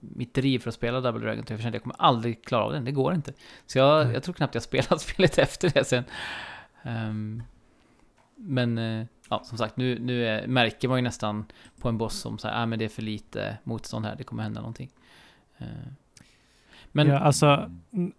[0.01, 1.45] mitt driv för att spela Double Dragon.
[1.49, 3.33] Jag kände att jag kommer aldrig klara av den, det går inte.
[3.67, 4.15] Så jag, Nej.
[4.15, 6.05] jag tror knappt jag spelat spelet efter det sen.
[6.83, 7.43] Ehm,
[8.37, 11.45] men eh, ja, som sagt, nu, nu är, märker man ju nästan
[11.81, 14.43] på en boss som säger, ah, men det är för lite motstånd här, det kommer
[14.43, 14.91] hända någonting.
[15.59, 15.67] Eh,
[16.93, 17.71] men ja, alltså,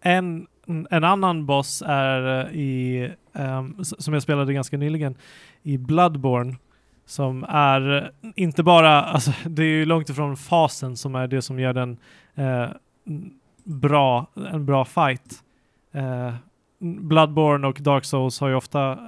[0.01, 5.16] en, en annan boss är eh, i, um, som jag spelade ganska nyligen,
[5.64, 6.55] i Bloodborne.
[7.05, 11.41] Som är eh, inte bara, alltså det är ju långt ifrån fasen som är det
[11.41, 11.97] som gör den
[12.38, 12.70] uh,
[13.64, 15.43] bra, en bra fight.
[15.95, 16.34] Uh,
[16.80, 18.99] Bloodborne och Dark Souls har ju ofta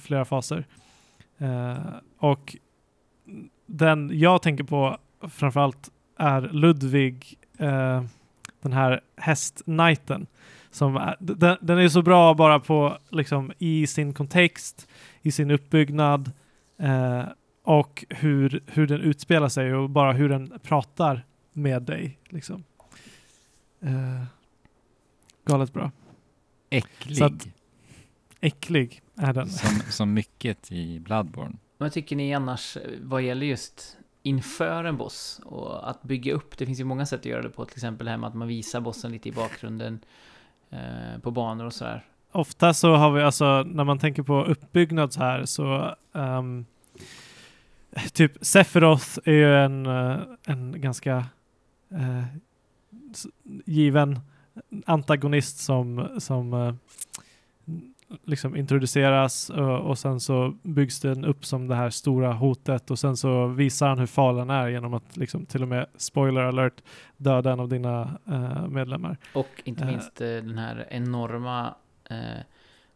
[0.00, 0.66] flera faser.
[1.42, 1.78] Uh,
[2.18, 2.56] och
[3.66, 4.98] den jag tänker på
[5.28, 7.34] framförallt är Ludvig,
[8.62, 10.26] den här hästknighten.
[10.70, 14.88] Som den, den är så bra bara på liksom i sin kontext,
[15.22, 16.32] i sin uppbyggnad
[16.78, 17.24] eh,
[17.62, 22.18] och hur, hur den utspelar sig och bara hur den pratar med dig.
[22.28, 22.64] Liksom.
[23.82, 24.24] Eh,
[25.44, 25.90] galet bra.
[26.70, 27.22] Äcklig.
[27.22, 27.48] Att-
[28.40, 29.48] Äcklig är den.
[29.50, 31.56] Som, som mycket i Bloodborne.
[31.78, 36.58] vad tycker ni annars eh, vad gäller just inför en boss och att bygga upp?
[36.58, 38.48] Det finns ju många sätt att göra det på, till exempel här med att man
[38.48, 40.00] visar bossen lite i bakgrunden
[40.70, 42.04] eh, på banor och sådär.
[42.32, 46.66] Ofta så har vi alltså, när man tänker på uppbyggnad så här så um,
[48.12, 51.26] typ Sephiroth är ju en, eh, en ganska
[51.90, 52.24] eh,
[53.64, 54.20] given
[54.86, 56.74] antagonist som, som eh,
[58.24, 62.98] liksom introduceras och, och sen så byggs den upp som det här stora hotet och
[62.98, 66.40] sen så visar han hur farlig han är genom att liksom till och med, spoiler
[66.42, 66.82] alert,
[67.16, 69.16] döda en av dina eh, medlemmar.
[69.34, 69.88] Och inte Eh.
[69.90, 71.74] minst eh, den här enorma
[72.10, 72.16] eh,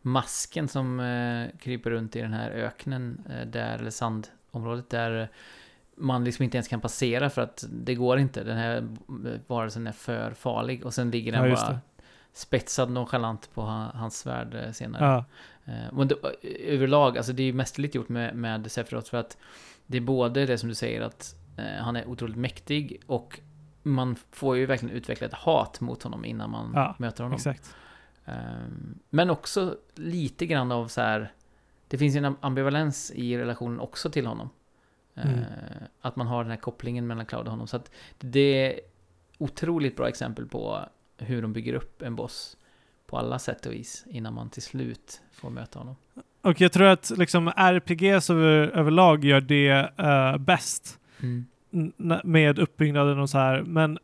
[0.03, 5.29] masken som eh, kryper runt i den här öknen, eh, där, eller sandområdet, där
[5.97, 8.45] man liksom inte ens kan passera för att det går inte.
[8.45, 8.85] Den här eh,
[9.47, 11.79] varelsen är för farlig och sen ligger den Ja, bara.
[12.35, 15.05] Spetsad nonchalant på ha- hans svärd eh, senare.
[15.05, 15.25] Ja,
[15.67, 16.15] Eh, Men det,
[16.67, 19.37] överlag, alltså det är ju mästerligt gjort med, med Sephiroth för att
[19.87, 23.41] det är både det som du säger att eh, han är otroligt mäktig och
[23.83, 27.37] man får ju verkligen utveckla ett hat mot honom innan man Ja, möter honom.
[27.37, 27.75] exakt.
[29.11, 31.33] Men också lite grann av så här,
[31.89, 34.51] det finns ju en ambivalens i relationen också till honom.
[35.15, 35.45] Eh, Mm.
[36.01, 37.67] Att man har den här kopplingen mellan Cloud och honom.
[37.67, 38.41] Så att det
[38.73, 38.81] är
[39.39, 40.81] otroligt bra exempel på
[41.19, 42.57] hur de bygger upp en boss
[43.07, 45.97] på alla sätt och vis innan man till slut får möta honom.
[46.43, 50.99] Och jag tror att liksom RPGs över, överlag gör det eh, bäst
[51.73, 53.63] n- med uppbyggnaden och så här.
[53.63, 53.99] Men,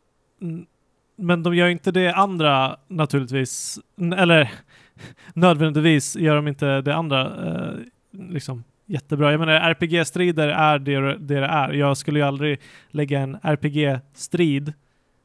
[1.15, 3.79] men de gör inte det andra naturligtvis.
[4.17, 4.51] Eller
[5.33, 7.73] nödvändigtvis gör de inte det andra eh,
[8.11, 9.31] liksom jättebra.
[9.31, 11.73] Jag menar RPG-strider är det det det är.
[11.73, 12.59] Jag skulle ju aldrig
[12.89, 14.73] lägga en RPG-strid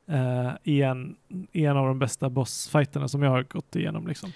[0.07, 1.17] eh, i, en,
[1.53, 4.07] i en av de bästa bossfighterna som jag har gått igenom.
[4.07, 4.33] Liksom.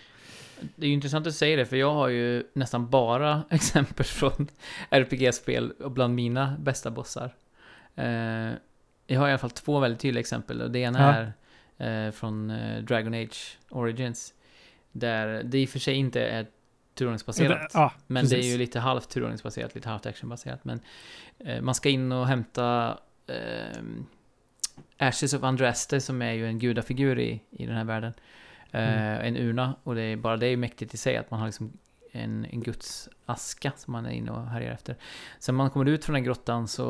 [0.76, 4.48] Det är ju intressant att säga det, för jag har ju nästan bara exempel från
[4.90, 7.34] RPG-spel och bland mina bästa bossar.
[7.96, 8.06] Eh,
[9.06, 11.14] jag har i alla fall två väldigt tydliga exempel och det ena Ja.
[11.78, 14.34] är eh, från eh, Dragon Age Origins.
[14.92, 16.46] Där det i och för sig inte är
[16.94, 17.70] turordningsbaserat.
[17.74, 18.54] Ja, Men det är precis.
[18.54, 20.64] ju lite halvt turordningsbaserat, lite halvt actionbaserat.
[20.64, 20.80] Men
[21.38, 23.82] eh, man ska in och hämta eh,
[25.00, 28.12] Ashes of Andraste som är ju en gudafigur i, i den här världen.
[28.70, 29.20] Eh, Mm.
[29.26, 29.74] En urna.
[29.82, 31.72] Och det är, bara det är ju mäktigt i sig att man har liksom
[32.12, 34.96] en, en Guds aska som man är inne och härjar efter.
[35.38, 36.84] Sen man kommer ut från den grottan så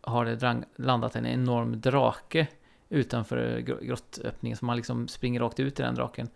[0.00, 2.46] har det drang, landat en enorm drake
[2.88, 4.56] utanför gr- grottöppningen.
[4.56, 6.28] Så man liksom springer rakt ut i den draken.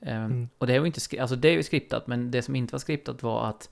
[0.00, 0.48] Eh, Mm.
[0.58, 2.78] och det är ju inte alltså det är ju skriptat, men det som inte var
[2.78, 3.70] skriptat var att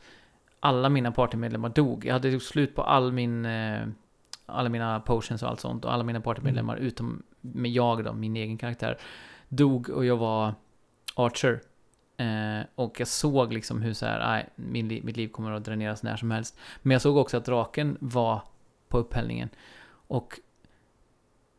[0.60, 2.04] alla mina partymedlemmar dog.
[2.04, 3.86] Jag hade gjort slut på all min, eh,
[4.50, 5.84] alla mina potions och allt sånt.
[5.84, 8.98] Och alla mina partymedlemmar, utom med jag då, min egen karaktär,
[9.48, 10.54] dog och jag var
[11.14, 11.60] Archer.
[12.16, 15.64] Eh, och jag såg liksom hur så här, nej, min li- mitt liv kommer att
[15.64, 16.58] dräneras när som helst.
[16.82, 18.42] Men jag såg också att draken var
[18.88, 19.48] på upphällningen.
[19.90, 20.40] Och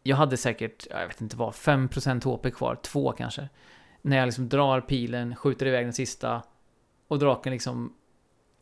[0.03, 3.49] jag hade säkert, jag vet inte vad, 5% HP kvar, två kanske.
[4.01, 6.41] När jag liksom drar pilen, skjuter iväg den sista
[7.07, 7.93] och draken liksom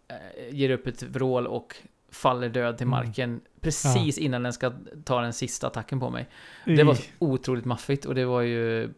[0.08, 1.76] eh, ger upp ett vrål och
[2.12, 3.06] faller död till Mm.
[3.06, 4.72] marken precis innan den ska
[5.04, 6.28] ta den sista attacken på mig.
[6.66, 8.94] Det I- var så otroligt maffigt och det var ju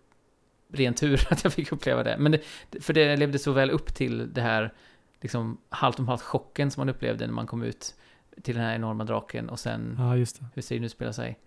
[0.73, 2.15] ren tur att jag fick uppleva det.
[2.19, 2.41] Men det,
[2.81, 4.73] för det levde så väl upp till det här
[5.21, 7.95] liksom halvt om halvt chocken som man upplevde när man kom ut
[8.41, 10.45] till den här enorma draken och sen Ja, det.
[10.55, 11.39] hur striden utspelar sig.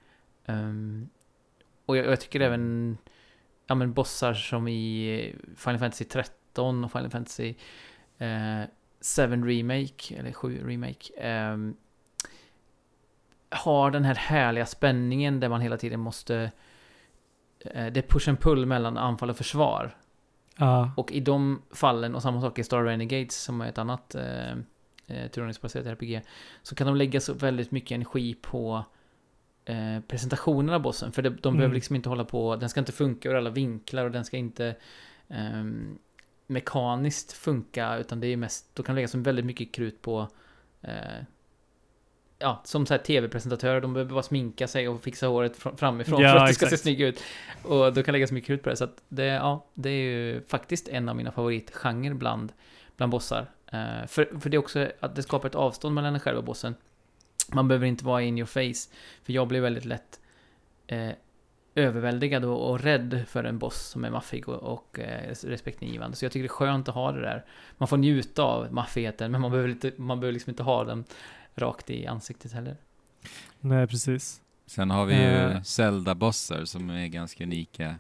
[0.46, 1.08] Ehm,
[1.86, 2.96] och jag, jag tycker även
[3.66, 7.54] ja, men bossar som i Final Fantasy 13 och Final Fantasy
[8.18, 8.60] eh,
[9.16, 11.76] 7 Remake, eller 7 Remake, ehm,
[13.50, 16.50] har den här härliga spänningen där man hela tiden måste...
[17.60, 19.96] Eh, det är push and pull mellan anfall och försvar.
[20.56, 20.90] Ja.
[20.96, 24.50] Och i de fallen, och samma sak i Star Renegades som är ett annat eh,
[25.06, 26.22] eh, turordningsbaserat RPG,
[26.62, 28.84] så kan de lägga så väldigt mycket energi på
[29.64, 31.12] eh, presentationen av bossen.
[31.12, 31.56] För de, de Mm.
[31.58, 34.36] behöver liksom inte hålla på, den ska inte funka ur alla vinklar och den ska
[34.36, 34.76] inte
[35.28, 35.98] ehm,
[36.46, 40.28] mekaniskt funka, utan det är mest, då kan det läggas så väldigt mycket krut på
[40.82, 40.92] eh,
[42.38, 46.20] Ja, som så här tv-presentatörer, de behöver bara sminka sig och fixa håret fr- framifrån
[46.22, 46.82] Ja, för att det ska se exakt.
[46.82, 47.22] snyggt ut.
[47.62, 48.76] Och då kan läggas mycket krut på det.
[48.76, 52.52] Så att det, ja, det är ju faktiskt en av mina favoritgenrer bland,
[52.96, 53.50] bland bossar.
[53.72, 56.44] Eh, för, för det är också att det skapar ett avstånd mellan en själv och
[56.44, 56.74] bossen.
[57.52, 58.90] Man behöver inte vara in your face.
[59.22, 60.20] För jag blir väldigt lätt
[60.86, 61.10] eh,
[61.74, 66.16] överväldigad och, och rädd för en boss som är maffig och, och eh, respektingivande.
[66.16, 67.44] Så jag tycker det är skönt att ha det där.
[67.78, 71.04] Man får njuta av maffigheten, men man behöver, lite, man behöver liksom inte ha den
[71.54, 72.76] rakt i ansiktet heller.
[73.60, 74.40] Nej, precis.
[74.66, 75.62] Sen har vi ju Eh.
[75.62, 77.94] Zelda-bossar som är ganska unika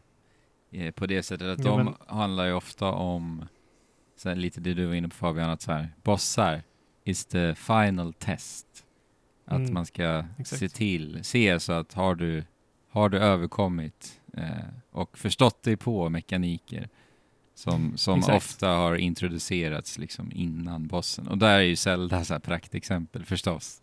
[0.70, 3.44] eh, på det sättet att Ja, de men- handlar ju ofta om,
[4.16, 6.62] så här, lite det du var inne på Fabian, att så här, bossar
[7.04, 8.66] is the final test.
[9.46, 10.60] Att Mm, man ska exakt.
[10.60, 12.44] se till, se så att har du,
[12.94, 14.44] har du överkommit eh,
[14.90, 16.88] och förstått dig på mekaniker
[17.54, 18.36] som, som Exakt.
[18.36, 21.28] ofta har introducerats liksom innan bossen.
[21.28, 23.82] Och där är ju Zelda så här praktexempel förstås.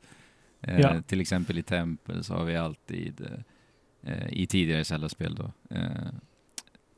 [0.62, 1.01] Eh, Ja.
[1.01, 3.28] Till exempel i Tempel så har vi alltid
[4.03, 6.12] eh, i tidigare Zelda-spel då eh,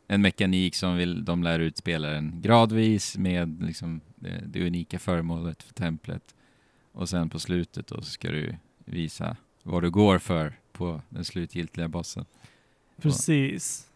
[0.07, 5.64] en mekanik som vill, de lär ut spelaren gradvis med liksom det, det unika föremålet
[5.64, 6.36] för templet.
[6.91, 8.55] Och sen på slutet då så ska du
[8.86, 12.26] visa vad du går för på den slutgiltiga bossen.
[13.01, 13.88] Precis.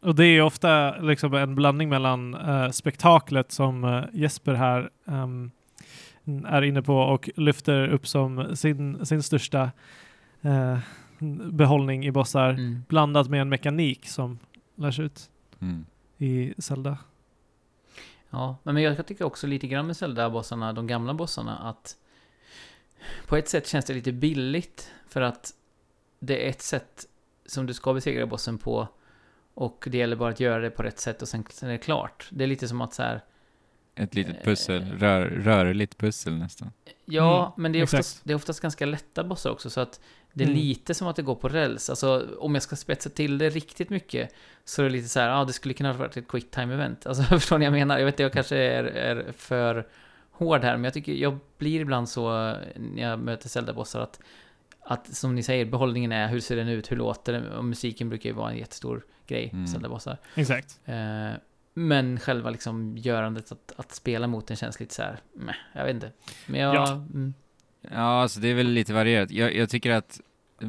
[0.00, 5.50] Och det är ofta liksom en blandning mellan eh, spektaklet som eh, Jesper här ehm,
[6.46, 9.70] är inne på och lyfter upp som sin, sin största
[10.42, 10.78] eh,
[11.52, 12.82] behållning i bossar Mm.
[12.88, 14.38] blandat med en mekanik som
[14.74, 15.30] lärs ut
[15.60, 15.86] Mm.
[16.18, 16.98] i Zelda.
[18.30, 21.96] Ja, men jag tycker också lite grann med Zelda-bossarna, de gamla bossarna, att
[23.26, 25.52] på ett sätt känns det lite billigt för att
[26.26, 27.06] det är ett sätt
[27.46, 28.88] som du ska besegra bossen på
[29.54, 31.78] och det gäller bara att göra det på rätt sätt och sen, sen är det
[31.78, 32.28] klart.
[32.30, 33.20] Det är lite som att så här,
[33.94, 36.70] Ett litet Eh, pussel, rör, rörligt pussel nästan.
[37.04, 38.00] ja, Mm, men det är, exakt.
[38.00, 40.00] oftast, det är oftast ganska lätta bossar också så att
[40.32, 40.58] det är Mm.
[40.60, 41.90] lite som att det går på räls.
[41.90, 45.28] Alltså om jag ska spetsa till det riktigt mycket så är det lite så här,
[45.28, 47.06] ja ah, det skulle kunna ha varit ett quick time event.
[47.06, 47.98] Alltså förstår ni vad jag menar?
[47.98, 49.86] Jag vet inte, jag kanske är, är för
[50.30, 52.30] hård här, men jag tycker jag blir ibland så
[52.76, 54.20] när jag möter Zelda-bossar att
[54.86, 57.52] att som ni säger, behållningen är hur ser den ut, hur låter den?
[57.52, 59.66] Och musiken brukar ju vara en jättestor grej, Mm.
[59.66, 60.18] Zelda-bossar.
[60.34, 60.80] Exakt.
[60.84, 61.30] Eh,
[61.74, 65.84] men själva liksom görandet att, att spela mot den känns lite så här, meh, jag
[65.84, 66.12] vet inte.
[66.46, 66.74] Men jag...
[66.74, 66.92] Ja.
[66.92, 67.34] Mm,
[67.90, 69.30] Ja, alltså det är väl lite varierat.
[69.30, 70.20] Jag, jag tycker att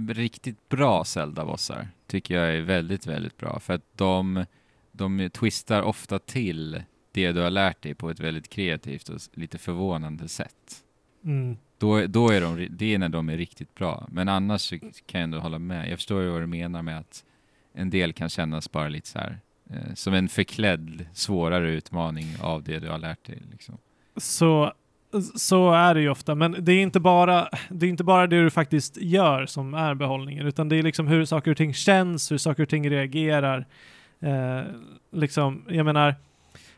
[0.10, 3.60] riktigt bra Zelda-bossar tycker jag är väldigt, väldigt bra.
[3.60, 4.46] För att de,
[4.92, 9.58] de twistar ofta till det du har lärt dig på ett väldigt kreativt och lite
[9.58, 10.84] förvånande sätt.
[11.24, 11.58] Mm.
[11.78, 14.08] Då, då är de, det är när de är riktigt bra.
[14.12, 15.90] Men annars kan jag ändå hålla med.
[15.90, 17.24] Jag förstår ju vad du menar med att
[17.74, 22.64] en del kan kännas bara lite så här eh, som en förklädd svårare utmaning av
[22.64, 23.42] det du har lärt dig.
[23.52, 23.78] Liksom.
[24.18, 24.74] Så,
[25.36, 28.44] så är det ju ofta, men det är, inte bara, det är inte bara det
[28.44, 32.32] du faktiskt gör som är behållningen, utan det är liksom hur saker och ting känns,
[32.32, 33.66] hur saker och ting reagerar.
[34.20, 34.62] Eh,
[35.12, 36.16] liksom, jag menar,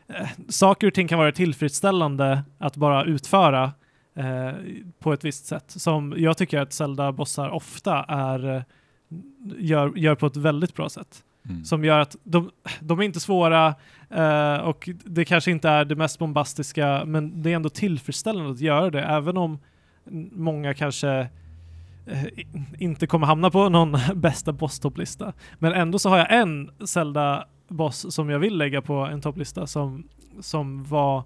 [0.08, 3.72] eh, saker och ting kan vara tillfredsställande att bara utföra
[4.14, 4.52] eh,
[4.98, 8.62] på ett visst sätt, som jag tycker att Zelda-bossar ofta är, eh,
[9.58, 11.64] gör, gör på ett väldigt bra sätt Mm.
[11.64, 12.50] som gör att de,
[12.80, 13.74] de är inte svåra
[14.10, 18.60] eh, och det kanske inte är det mest bombastiska men det är ändå tillfredsställande att
[18.60, 19.58] göra det även om
[20.32, 21.28] många kanske
[22.06, 22.24] eh,
[22.78, 25.32] inte kommer hamna på någon bästa boss-topplista.
[25.58, 30.08] Men ändå så har jag en Zelda-boss som jag vill lägga på en topplista som,
[30.40, 31.24] som var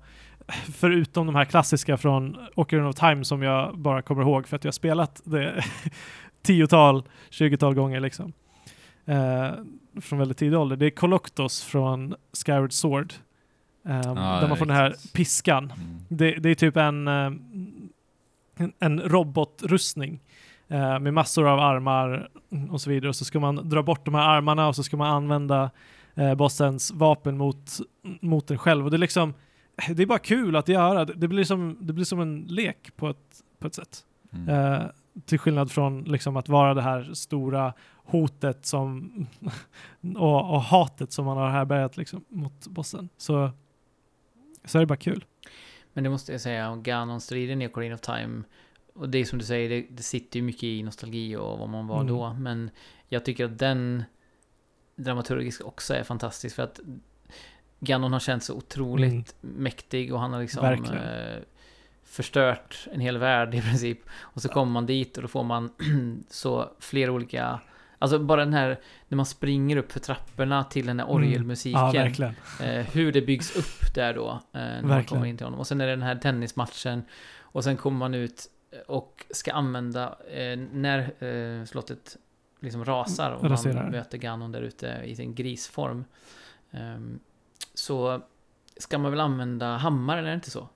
[0.74, 4.64] förutom de här klassiska från Ocarina of Time som jag bara kommer ihåg för att
[4.64, 5.64] jag har spelat det
[6.42, 8.32] tiotal, tjugotal gånger liksom.
[9.07, 9.51] Eh,
[10.01, 10.76] från väldigt tidig ålder.
[10.76, 12.14] Det är Coloctos från
[12.47, 13.14] Skyward Sword.
[13.82, 15.64] Um, Ja, där man får den här piskan.
[15.64, 16.05] Mm.
[16.09, 17.30] Det, det är typ en, eh,
[18.57, 20.20] en, en robotrustning
[20.68, 22.28] eh, med massor av armar
[22.70, 23.09] och så vidare.
[23.09, 25.70] Och så ska man dra bort de här armarna och så ska man använda
[26.14, 27.70] eh, bossens vapen mot,
[28.20, 28.84] mot den själv.
[28.84, 29.34] Och det är liksom,
[29.95, 31.05] det är bara kul att göra.
[31.05, 34.05] Det, blir, som, det blir som en lek på ett, på ett sätt.
[34.33, 34.49] Mm.
[34.49, 34.87] Eh,
[35.25, 39.12] till skillnad från liksom, att vara det här stora hotet som
[40.16, 43.09] och, och hatet som man har härbärgat liksom, mot bossen.
[43.16, 43.51] Så,
[44.64, 45.25] så är det bara kul.
[45.93, 48.43] Men det måste jag säga, om Ganon-striden i Ocarina of Time
[48.95, 51.68] och det är som du säger, det, det sitter ju mycket i nostalgi och vad
[51.68, 52.07] man var Mm.
[52.14, 52.33] då.
[52.33, 52.70] Men
[53.09, 54.05] jag tycker att den
[54.97, 56.81] dramaturgiskt också är fantastisk för att
[57.85, 59.57] Ganon har känts så otroligt Mm.
[59.62, 61.39] mäktig och han har liksom eh,
[62.05, 63.99] förstört en hel värld i princip.
[64.20, 65.70] Och så kommer man dit och då får man
[66.30, 67.61] så flera olika
[67.99, 71.80] Alltså bara den här när man springer upp för trapporna till den här orgelmusiken.
[71.97, 72.35] Mm.
[72.59, 74.28] Ja, eh, hur det byggs upp där då.
[74.30, 75.05] Eh, när man Verkligen.
[75.07, 75.61] kommer in till honom.
[75.61, 77.03] Och sen är det den här tennismatchen.
[77.41, 78.51] Och sen kommer man ut
[78.87, 82.16] och ska använda eh, när eh, slottet
[82.61, 83.82] liksom rasar och Raserar.
[83.82, 86.05] man möter Ganon där ute i sin grisform.
[87.75, 88.20] Så
[88.77, 90.68] ska man väl använda hammare, eller är det inte så?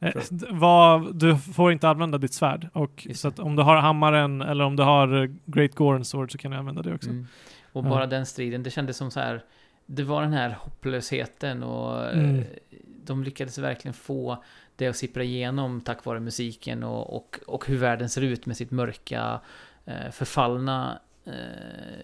[0.00, 0.12] Eh,
[0.50, 2.68] vad, du får inte använda ditt svärd.
[2.72, 6.32] Och, så att om du har hammaren eller om du har eh, Great Gorn Sword
[6.32, 7.10] så kan du använda det också.
[7.10, 7.26] Mm.
[7.72, 7.88] Och Ja.
[7.90, 9.44] bara den striden, det kändes som så här.
[9.86, 12.44] Det var den här hopplösheten och eh, Mm.
[13.04, 14.44] de lyckades verkligen få
[14.76, 18.56] det att sippra igenom tack vare musiken och, och, och hur världen ser ut med
[18.56, 19.40] sitt mörka,
[19.84, 20.98] eh, förfallna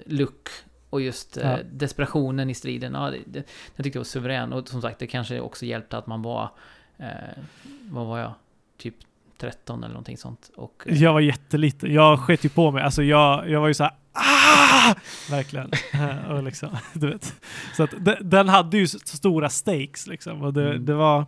[0.07, 0.49] look.
[0.93, 1.59] Och just eh, Ja.
[1.73, 2.95] desperationen i striden.
[2.95, 3.45] Ja, det, det,
[3.77, 4.53] jag tyckte det var suverän.
[4.53, 6.51] Och som sagt, det kanske också hjälpte att man var,
[6.99, 7.07] eh,
[7.91, 8.33] vad var jag?
[8.79, 8.95] Typ
[9.39, 10.51] 13 eller någonting sånt.
[10.57, 11.93] Och, eh, Jag var jätteliten.
[11.95, 12.83] Jag sket ju på mig.
[12.83, 14.95] Alltså jag, jag var ju så här ah!
[15.31, 15.71] Verkligen.
[15.95, 17.35] Eh, och liksom, du vet.
[17.77, 20.43] Så att de, den hade ju stora stakes liksom.
[20.43, 20.85] Och det, Mm.
[20.85, 21.27] det var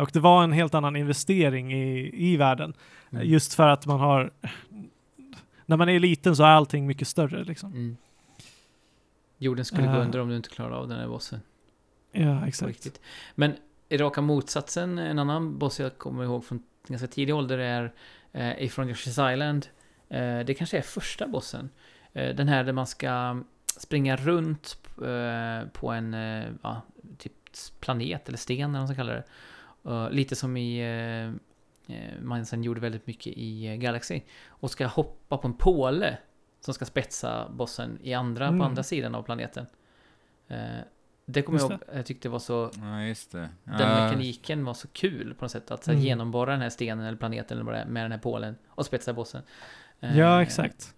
[0.00, 2.74] och det var en helt annan investering i, i världen.
[3.10, 3.26] mm.
[3.26, 4.30] Just för att man har
[5.66, 7.72] när man är liten så är allting mycket större liksom.
[7.72, 7.96] Mm.
[9.38, 10.00] Jorden skulle gå Eh.
[10.00, 11.40] under om du inte klarade av den här bossen.
[12.12, 12.68] Ja, exakt.
[12.68, 13.00] riktigt.
[13.34, 13.54] Men
[13.90, 17.94] raka motsatsen, en annan boss jag kommer ihåg från ganska tidig ålder är
[18.32, 19.66] eh, ifrån Yoshi's Island.
[20.08, 21.70] Eh, det kanske är första bossen.
[22.12, 23.42] Eh, den här där man ska
[23.76, 26.82] springa runt eh, på en eh, ja,
[27.18, 27.32] typ
[27.80, 29.24] planet eller sten eller vad man ska kalla det.
[29.84, 30.80] Eh, lite som i
[31.88, 34.20] eh, man sen gjorde väldigt mycket i Galaxy.
[34.48, 36.18] Och ska hoppa på en påle
[36.66, 38.58] som ska spetsa bossen i andra, Mm.
[38.60, 39.66] på andra sidan av planeten.
[40.48, 40.56] Eh,
[41.26, 43.48] det kommer jag ihåg, jag tyckte var så Ja, just det.
[43.64, 45.70] den Ja, mekaniken var så kul på något sätt.
[45.70, 46.06] Att så här, Mm.
[46.06, 48.86] genomborra den här stenen eller planeten eller vad det är med den här pålen och
[48.86, 49.42] spetsa bossen.
[50.00, 50.94] Eh, Ja, exakt.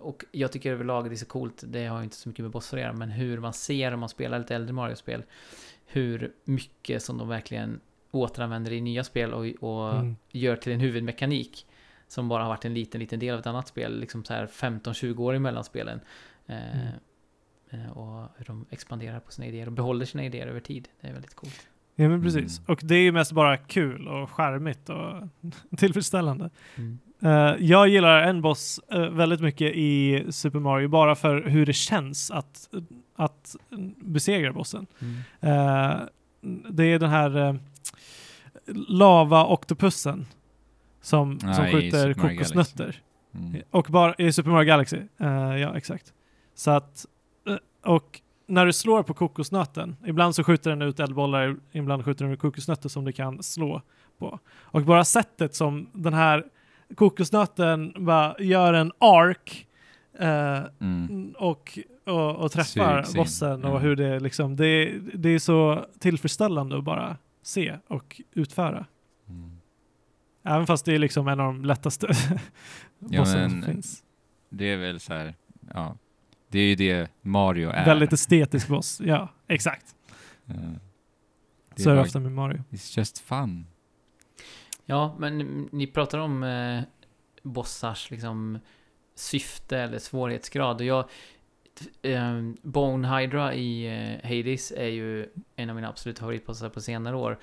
[0.00, 1.64] Och jag tycker överlag det är så coolt.
[1.66, 2.92] Det har ju inte så mycket med bossar att göra.
[2.92, 5.22] Men hur man ser om man spelar lite äldre Mario-spel.
[5.86, 7.80] Hur mycket som de verkligen
[8.10, 10.16] återanvänder i nya spel och, och Mm.
[10.30, 11.66] gör till en huvudmekanik.
[12.14, 14.00] Som bara har varit en liten, liten del av ett annat spel.
[14.00, 16.00] Liksom så här 15-20 år emellan spelen.
[16.46, 16.56] Eh,
[17.70, 17.86] Mm.
[17.86, 20.88] eh, Och hur de expanderar på sina idéer och behåller sina idéer över tid.
[21.00, 21.68] Det är väldigt coolt.
[21.94, 22.58] Ja, men precis.
[22.58, 22.72] Mm.
[22.72, 25.28] Och det är ju mest bara kul och charmigt och
[25.78, 26.50] tillfredsställande.
[26.76, 26.98] Mm.
[27.22, 31.72] Eh, jag gillar en boss eh, väldigt mycket i Super Mario bara för hur det
[31.72, 32.68] känns att,
[33.16, 33.56] att
[33.96, 34.86] besegra bossen.
[35.00, 35.16] Mm.
[35.40, 36.00] Eh,
[36.70, 37.56] det är den här uh,
[38.88, 40.26] lava-oktopussen
[41.04, 43.00] som, Ja, som skjuter kokosnötter.
[43.34, 43.62] Mm.
[43.70, 44.98] Och bara i Super Mario Galaxy.
[45.20, 46.12] Eh, ja, exakt.
[46.54, 47.06] Så att,
[47.48, 52.24] eh, och när du slår på kokosnöten, ibland så skjuter den ut eldbollar, ibland skjuter
[52.24, 53.82] den ut kokosnötter som du kan slå
[54.18, 54.38] på.
[54.62, 56.44] Och bara sättet som den här
[56.94, 59.66] kokosnöten bara gör en ark
[60.18, 61.34] eh, Mm.
[61.38, 63.20] och, och, och träffar Sugs in.
[63.20, 63.78] bossen och Ja.
[63.78, 68.86] hur det liksom, det, det är så tillfredsställande att bara se och utföra.
[70.44, 72.06] Även fast det är liksom en av de lättaste
[72.98, 74.02] Ja, bossarna som men- finns.
[74.48, 75.34] Det är väl så här,
[75.74, 75.96] ja.
[76.48, 77.84] Det är ju det Mario är.
[77.84, 79.00] Väldigt estetisk boss.
[79.04, 79.94] Ja, exakt.
[81.76, 82.62] Det Så är det ofta med Mario.
[82.70, 83.66] It's just fun.
[84.86, 85.38] Ja, men
[85.72, 86.82] ni pratar om eh,
[87.42, 88.58] bossars liksom
[89.14, 90.76] syfte eller svårighetsgrad.
[90.80, 91.08] Och jag,
[92.02, 97.16] eh, Bone Hydra i eh, Hades är ju en av mina absoluta favoritbossar på senare
[97.16, 97.38] år.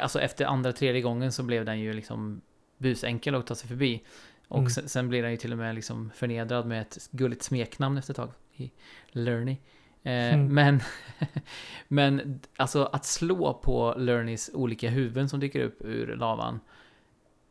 [0.00, 2.40] Alltså efter andra, tredje gången så blev den ju liksom
[2.78, 4.02] busenkel att ta sig förbi.
[4.48, 4.70] Och Mm.
[4.70, 8.12] sen, sen blir den ju till och med liksom förnedrad med ett gulligt smeknamn efter
[8.12, 8.30] ett tag.
[8.56, 8.70] I
[9.10, 9.56] Lerny.
[10.02, 10.54] Eh, Mm.
[10.54, 10.80] Men,
[11.88, 16.60] men alltså att slå på Lernys olika huvuden som dyker upp ur lavan.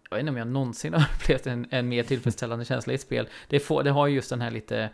[0.09, 3.01] Jag vet inte om jag någonsin har upplevt en, en mer tillfredsställande känsla i ett
[3.01, 3.27] spel.
[3.47, 4.89] Det, får, det har ju just den här lite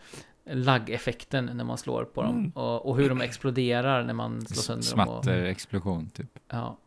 [0.45, 2.37] lagg-effekten när man slår på dem.
[2.37, 2.51] Mm.
[2.51, 5.05] Och, och hur de exploderar när man slår sönder dem.
[5.21, 6.39] Smatter, explosion typ.
[6.49, 6.77] ja.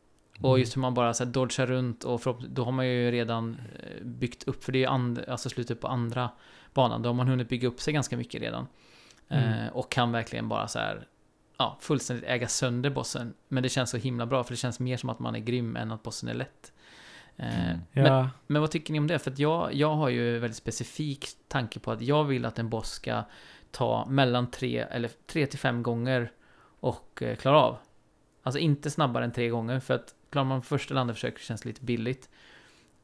[0.40, 3.56] Och just hur man bara så här dodgar runt och då har man ju redan
[3.82, 6.30] eh, byggt upp, för det är and, alltså slutet på andra
[6.74, 8.66] banan, då har man hunnit bygga upp sig ganska mycket redan.
[9.28, 9.52] Mm.
[9.52, 11.06] Eh, och kan verkligen bara så här,
[11.58, 13.34] ja, fullständigt äga sönder bossen.
[13.48, 15.76] Men det känns så himla bra, för det känns mer som att man är grym
[15.76, 16.72] än att bossen är lätt.
[17.36, 17.80] Eh, Mm.
[17.92, 19.18] men, Ja, men vad tycker ni om det?
[19.18, 22.68] För att jag, jag har ju väldigt specifik tanke på att jag vill att en
[22.68, 23.22] boss ska
[23.70, 26.32] ta mellan tre, eller tre till fem gånger
[26.80, 27.78] och eh, klara av.
[28.42, 31.60] Alltså inte snabbare än tre gånger, för att klarar man första eller andra försök känns
[31.62, 32.28] det lite billigt.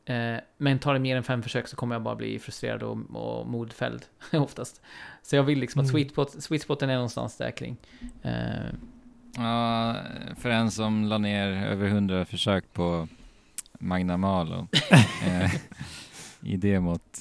[0.05, 2.99] Eh, men tar det mer än fem försök så kommer jag bara bli frustrerad och,
[3.15, 4.81] och modfälld oftast.
[5.23, 5.93] Så jag vill liksom att Mm.
[5.93, 7.77] sweet, spot, sweet spoten är någonstans där kring.
[8.23, 8.73] Eh,
[9.37, 9.97] Ja,
[10.37, 13.09] för en som la ner över hundra försök på
[13.81, 14.69] Magna Malo
[15.27, 15.51] eh,
[16.41, 17.19] i demot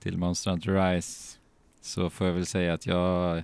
[0.00, 1.38] till Monster Hunter Rise
[1.80, 3.42] så får jag väl säga att jag,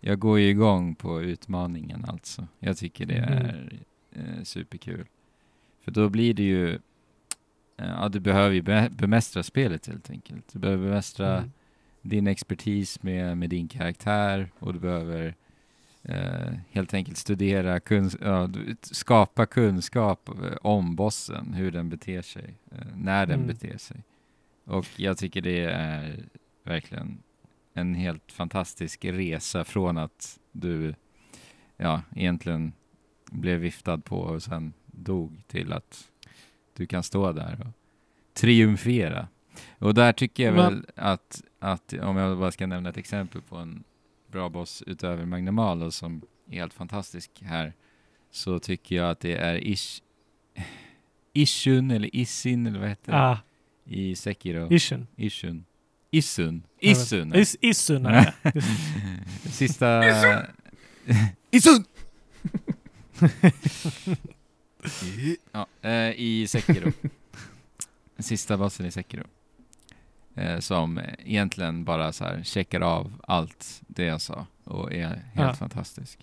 [0.00, 2.46] jag går ju igång på utmaningen alltså.
[2.58, 3.32] Jag tycker det Mm.
[3.46, 3.72] är
[4.18, 5.06] eh, superkul.
[5.80, 10.52] För då blir det ju, eh, ja du behöver ju be- bemästra spelet helt enkelt.
[10.52, 11.50] Du behöver bemästra Mm.
[12.02, 15.34] din expertis med, med din karaktär och du behöver
[16.02, 18.48] eh, helt enkelt studera, kuns- ja,
[18.82, 23.46] skapa kunskap eh, om bossen, hur den beter sig, eh, när den Mm.
[23.46, 23.96] beter sig.
[24.64, 26.24] Och jag tycker det är
[26.64, 27.18] verkligen
[27.74, 30.94] en helt fantastisk resa från att du,
[31.76, 32.72] ja, egentligen
[33.30, 36.08] blev viftad på och sen dog till att
[36.76, 37.72] du kan stå där och
[38.34, 39.28] triumfera.
[39.78, 43.56] Och där tycker jag väl att, att, om jag bara ska nämna ett exempel på
[43.56, 43.84] en
[44.32, 47.72] bra boss utöver Magnamalo som är helt fantastisk här,
[48.30, 50.02] så tycker jag att det är Ish,
[51.32, 53.18] Ishun eller Isin eller vad heter det?
[53.18, 53.38] Ah,
[53.84, 54.72] I Sekiro.
[54.72, 55.06] Ishin.
[55.16, 55.64] Ishun.
[56.10, 56.62] Isun.
[56.80, 57.34] Isun.
[57.34, 58.06] Is, Isun
[59.50, 60.04] Sista...
[61.50, 61.84] Isun!
[65.52, 66.92] ja, eh, I Sekiro.
[68.18, 69.24] Sista bossen i Sekiro.
[70.34, 75.22] Eh, som egentligen bara så här checkar av allt det jag sa och är helt
[75.34, 75.54] Ja.
[75.54, 76.18] fantastisk.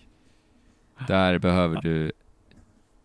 [1.07, 2.11] Där behöver du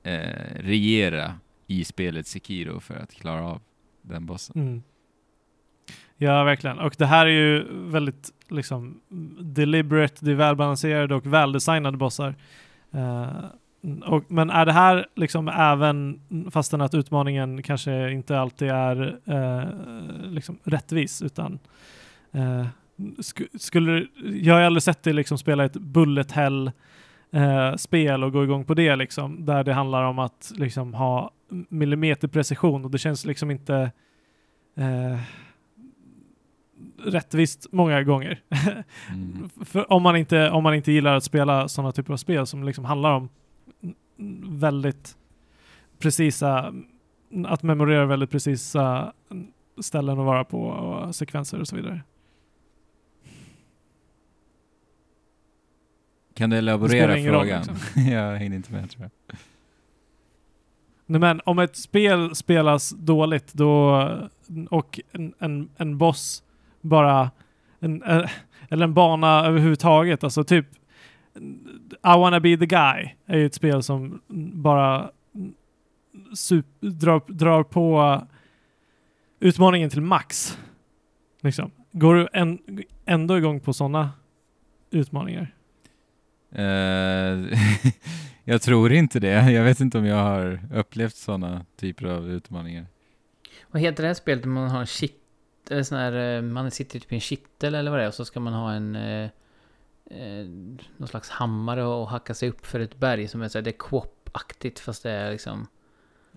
[0.03, 1.35] eh, regera
[1.67, 3.61] i spelet Sekiro för att klara av
[4.03, 4.63] den bossen.
[4.63, 4.83] Mm.
[6.17, 6.79] Ja, verkligen.
[6.79, 9.01] Och det här är ju väldigt liksom
[9.41, 12.35] deliberate, det är välbalanserade och väldesignade bossar.
[12.93, 13.45] Eh,
[14.07, 16.21] och, men är det här liksom även,
[16.51, 19.69] fastän att utmaningen kanske inte alltid är eh,
[20.31, 21.59] liksom rättvis, utan
[22.33, 22.67] eh,
[23.21, 26.71] sk skulle jag har aldrig sett dig liksom spela ett bullet hell
[27.31, 31.31] eh, spel och gå igång på det liksom, där det handlar om att liksom ha
[31.69, 33.91] millimeterprecision och det känns liksom inte
[34.77, 35.21] eh,
[37.05, 38.41] rättvist många gånger.
[39.11, 39.51] Mm.
[39.65, 42.65] För om man, inte, om man inte gillar att spela sådana typer av spel som
[42.65, 43.29] liksom handlar om
[44.43, 45.17] väldigt
[45.99, 46.75] precisa,
[47.47, 49.13] att memorera väldigt precisa
[49.81, 52.03] ställen att vara på och sekvenser och så vidare.
[56.35, 57.63] Kan du elaborera roll, frågan?
[57.67, 58.03] liksom.
[58.13, 59.37] jag hängde inte med tror jag.
[61.07, 64.09] Nej, men om ett spel spelas dåligt då,
[64.71, 66.43] och en, en, en boss
[66.81, 67.31] bara,
[67.81, 68.03] en,
[68.69, 70.67] eller en bana överhuvudtaget, alltså typ
[72.03, 74.21] I wanna be the guy är ju ett spel som
[74.63, 75.11] bara
[76.35, 78.21] sup, drar, drar på
[79.41, 80.59] utmaningen till max.
[81.41, 81.71] Liksom.
[81.93, 82.59] Går du en,
[83.05, 84.11] ändå igång på sådana
[84.91, 85.55] utmaningar?
[86.53, 87.59] Eh,
[88.45, 89.53] jag tror inte det.
[89.53, 92.87] Jag vet inte om jag har upplevt sådana typer av utmaningar.
[93.71, 95.17] Vad heter det här spelet där man har en shit...
[95.71, 98.15] Eller sån här, eh, man sitter typ i en kittel eller vad det är och
[98.15, 98.97] så ska man ha en...
[100.11, 100.47] Eh, eh,
[100.97, 103.71] någon slags hammare och hacka sig upp för ett berg som är så här, det
[103.71, 105.67] är quop-aktigt fast det är liksom...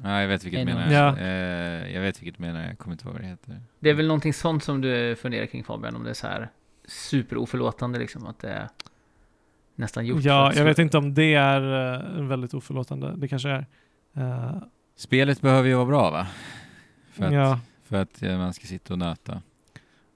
[0.03, 0.91] Ja, jag vet vilket du En menar.
[0.91, 1.17] Ja.
[1.17, 2.67] Eh, jag vet vilket du menar.
[2.67, 3.61] Jag kommer inte ihåg vad det heter.
[3.79, 6.49] Det är väl någonting sånt som du funderar kring Fabian, om det är så här
[6.85, 8.69] superoförlåtande liksom, att det är
[9.75, 11.61] nästan gjort Ja, jag vet inte om det är
[12.19, 13.13] uh, väldigt oförlåtande.
[13.17, 13.65] Det kanske är.
[14.13, 14.55] Eh,
[14.95, 16.27] Spelet behöver ju vara bra va?
[17.11, 17.59] För att, ja.
[17.83, 19.41] för att eh, man ska sitta och nöta.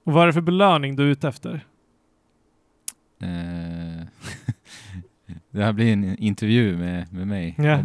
[0.04, 1.66] Och vad är det för belöning du är ute efter?
[3.20, 4.06] Eh,
[5.50, 7.54] det här blir en intervju med, med mig.
[7.58, 7.72] Ja.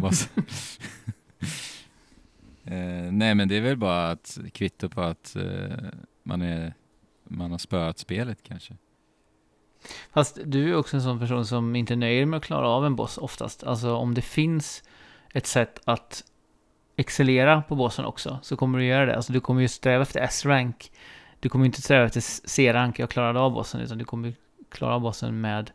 [2.64, 5.76] eh, nej men det är väl bara att kvitto på att eh,
[6.22, 6.74] man, är,
[7.24, 8.74] man har spöat spelet kanske.
[10.12, 12.96] Fast du är också en sån person som inte nöjer med att klara av en
[12.96, 13.64] boss oftast.
[13.64, 14.82] Alltså om det finns
[15.34, 16.24] ett sätt att
[16.96, 19.16] excellera på bossen också, så kommer du göra det.
[19.16, 20.92] Alltså du kommer ju sträva efter S-rank.
[21.40, 24.34] Du kommer inte sträva efter C-rank, jag klarade av bossen, utan du kommer
[24.74, 25.70] klara bossen med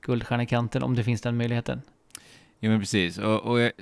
[0.00, 1.82] guldstjärna i kanten om det finns den möjligheten.
[2.60, 3.72] Ja men precis, och, och jag,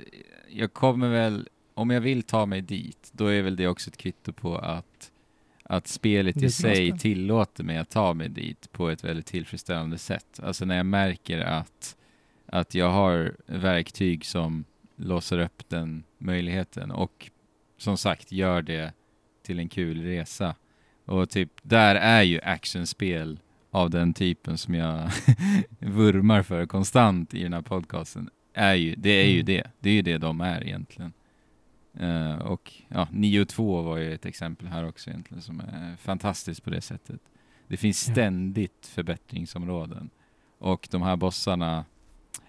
[0.49, 3.97] jag kommer väl, om jag vill ta mig dit, då är väl det också ett
[3.97, 5.11] kvitto på att,
[5.63, 6.99] att spelet Det i sig spel.
[6.99, 10.39] tillåter mig att ta mig dit på ett väldigt tillfredsställande sätt.
[10.43, 11.97] Alltså när jag märker att,
[12.45, 14.65] att jag har verktyg som
[14.95, 17.31] låser upp den möjligheten och
[17.77, 18.93] som sagt gör det
[19.43, 20.55] till en kul resa.
[21.05, 23.39] Och typ, där är ju actionspel
[23.73, 25.09] av den typen som jag
[25.79, 29.45] vurmar för konstant i den här podcasten är ju, det är ju Mm.
[29.45, 29.63] det.
[29.79, 31.13] Det är ju det de är egentligen.
[31.99, 36.63] Eh, och ja, 9 2 var ju ett exempel här också egentligen som är fantastiskt
[36.63, 37.21] på det sättet.
[37.67, 40.09] Det finns ständigt förbättringsområden.
[40.59, 41.85] Och de här bossarna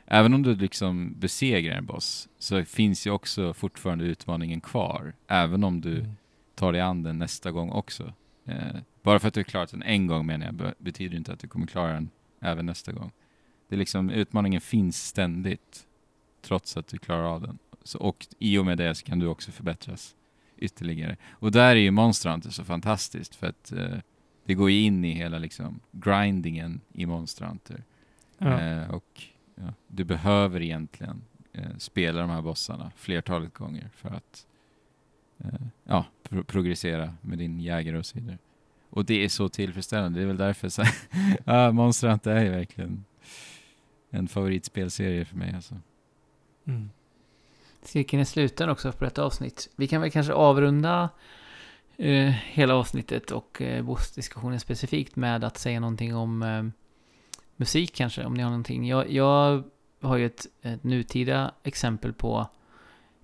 [0.07, 5.12] även om du liksom besegrar en boss, så finns ju också fortfarande utmaningen kvar.
[5.29, 6.11] Även om du Mm.
[6.55, 8.12] tar dig an den nästa gång också.
[8.45, 11.32] Eh, bara för att du har klarat den en gång menar jag, be- betyder inte
[11.32, 13.12] att du kommer klara den även nästa gång.
[13.68, 15.86] Det är liksom, utmaningen finns ständigt,
[16.42, 17.59] trots att du klarar av den.
[17.82, 20.16] Så, och i och med det så kan du också förbättras
[20.57, 21.16] ytterligare.
[21.30, 23.99] Och där är ju Monster Hunter så fantastiskt, för att eh,
[24.45, 27.84] det går ju in i hela liksom grindingen i Monster Hunter.
[28.38, 28.61] Ja.
[28.61, 29.22] Eh, och
[29.55, 31.22] ja, du behöver egentligen
[31.53, 34.47] eh, spela de här bossarna flertalet gånger för att
[35.85, 38.39] ja, pro- progressera med din jägare och så vidare.
[38.91, 40.18] Och det är så tillfredsställande.
[40.18, 40.82] Det är väl därför så
[41.45, 43.05] ja, Monster Hunter är verkligen
[44.11, 45.74] en favoritspelserie för mig alltså.
[46.64, 46.91] Mm.
[47.82, 49.70] Cirkeln är sluten också på detta avsnitt.
[49.76, 51.09] Vi kan väl kanske avrunda
[51.97, 56.64] eh, hela avsnittet och eh, bossdiskussionen specifikt med att säga någonting om eh,
[57.57, 58.89] musik kanske, om ni har någonting.
[58.89, 59.64] Jag, jag
[60.01, 62.49] har ju ett, ett nutida exempel på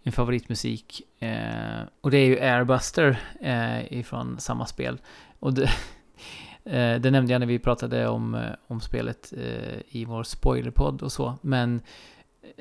[0.02, 4.98] en favoritmusik eh, och det är ju Airbuster eh, ifrån samma spel.
[5.38, 5.62] Och det,
[6.64, 11.02] eh, det nämnde jag när vi pratade om, eh, om spelet eh, i vår spoilerpodd
[11.02, 11.80] och så, men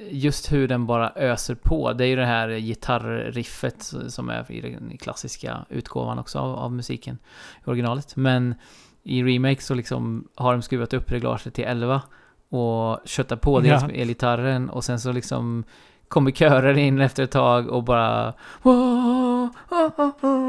[0.09, 1.93] just hur den bara öser på.
[1.93, 6.71] Det är ju det här gitarriffet som är i den klassiska utgåvan också av, av
[6.71, 7.17] musiken
[7.65, 8.15] i originalet.
[8.15, 8.55] Men
[9.03, 12.01] i remake så liksom har de skruvat upp reglaget till 11
[12.49, 13.87] och köttar på dels Ja.
[13.87, 15.63] med elgitarren och sen så liksom
[16.09, 18.33] kommer körer in efter ett tag och bara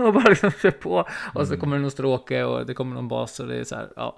[0.04, 0.98] och bara liksom kör på.
[1.34, 1.60] Och så Mm.
[1.60, 4.16] kommer det någon stråke och det kommer någon bas och det är så här, ja.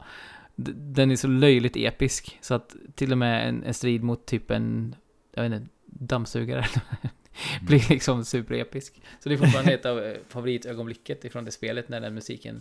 [0.57, 4.51] Den är så löjligt episk så att till och med en, en strid mot typ
[4.51, 4.95] en,
[5.35, 6.67] jag vet inte, dammsugare
[7.63, 9.03] blir liksom superepisk.
[9.21, 12.61] Så det är fortfarande ett av eh, favoritögonblicket ifrån det spelet när den musiken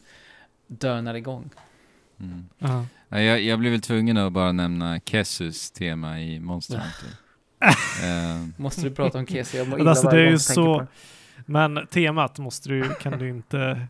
[0.67, 1.49] dönar igång.
[2.19, 2.45] Mm.
[2.57, 2.85] Ja.
[3.09, 7.09] Ja, jag, jag blir väl tvungen att bara nämna Kessus tema i Monster Hunter.
[7.61, 9.59] Eh, Måste du prata om Kessie?
[9.59, 10.87] Jag mår alltså, det är ju så- på.
[11.45, 13.87] Men temat måste du, kan du inte...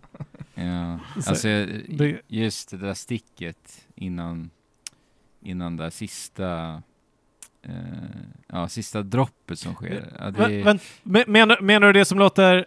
[0.55, 4.49] Ja, Så- alltså det- just det där sticket innan,
[5.41, 6.81] innan det där sista,
[7.61, 7.73] eh,
[8.47, 10.13] ja, sista droppet som sker.
[10.19, 12.65] Ja, det, Men, men, men, menar, menar du det som låter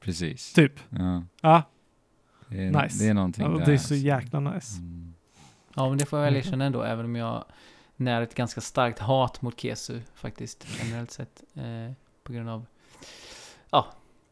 [0.00, 0.52] precis.
[0.52, 0.80] typ?
[0.90, 1.62] Ja, Ja,
[2.48, 3.04] det, är, Nice.
[3.04, 3.58] det är någonting ja där.
[3.58, 3.94] det är så alltså.
[3.94, 4.78] jäkla nice.
[4.80, 5.14] Mm.
[5.74, 6.38] Ja, men det får jag väl Mhm.
[6.46, 7.44] erkänna ändå, även om jag
[8.00, 11.42] när ett ganska starkt hat mot Kesu faktiskt, generellt sett.
[11.54, 11.92] Eh,
[12.22, 12.66] på grund av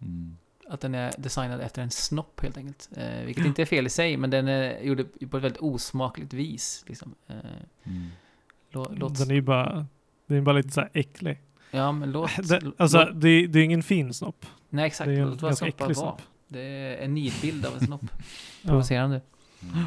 [0.03, 0.37] Mm.
[0.69, 2.89] att den är designad efter en snopp helt enkelt.
[2.97, 4.97] Eh, vilket inte är fel i sig, men den är gjord
[5.31, 6.85] på ett väldigt osmakligt vis.
[6.87, 7.15] Liksom.
[7.27, 7.37] Eh,
[7.85, 8.07] Mm.
[8.71, 9.87] lå, låt, Den är ju bara...
[10.27, 11.41] Den är bara lite så här äcklig.
[11.71, 12.31] ja, men låt...
[12.49, 14.47] Det, låt- alltså, det, det är ingen fin snopp.
[14.69, 15.09] nej, exakt.
[15.09, 15.95] det är en Låt ganska äcklig vara.
[15.95, 16.23] snopp.
[16.49, 18.03] Det är en nidbild av en snopp.
[18.63, 19.21] Ja, Provocerande.
[19.63, 19.85] Mm.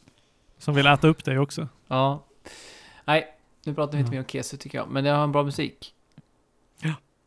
[0.58, 1.68] som vill äta upp dig också.
[1.88, 2.24] Ja.
[3.08, 3.26] Nej,
[3.66, 4.12] nu pratar vi inte Ja.
[4.12, 4.88] mer om Kesu tycker jag.
[4.90, 5.94] Men det har en bra musik.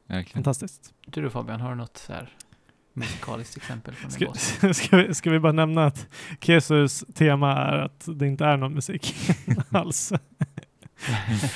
[0.08, 0.34] Verkligen.
[0.34, 0.94] Fantastiskt.
[1.06, 2.30] Du då Fabian, har du något så här
[2.94, 4.34] musikaliskt exempel från Ska,
[4.74, 6.08] ska, vi, ska vi bara nämna att
[6.42, 9.16] Kesus tema är att det inte är någon musik
[9.72, 10.14] alls.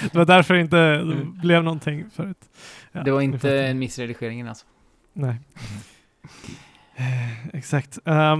[0.02, 2.50] Det var därför det inte blev någonting förut.
[2.92, 4.66] Ja, det var inte en missredigeringen alltså.
[5.14, 5.36] Nej.
[6.96, 8.00] Eh, Exakt.
[8.06, 8.36] Eh,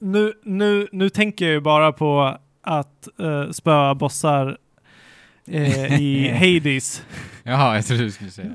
[0.00, 2.38] nu, nu, nu tänker jag ju bara på
[2.68, 4.58] att uh, spöa bossar
[5.46, 7.02] eh, i Hades
[7.42, 8.50] Jaha, jag trodde du skulle säga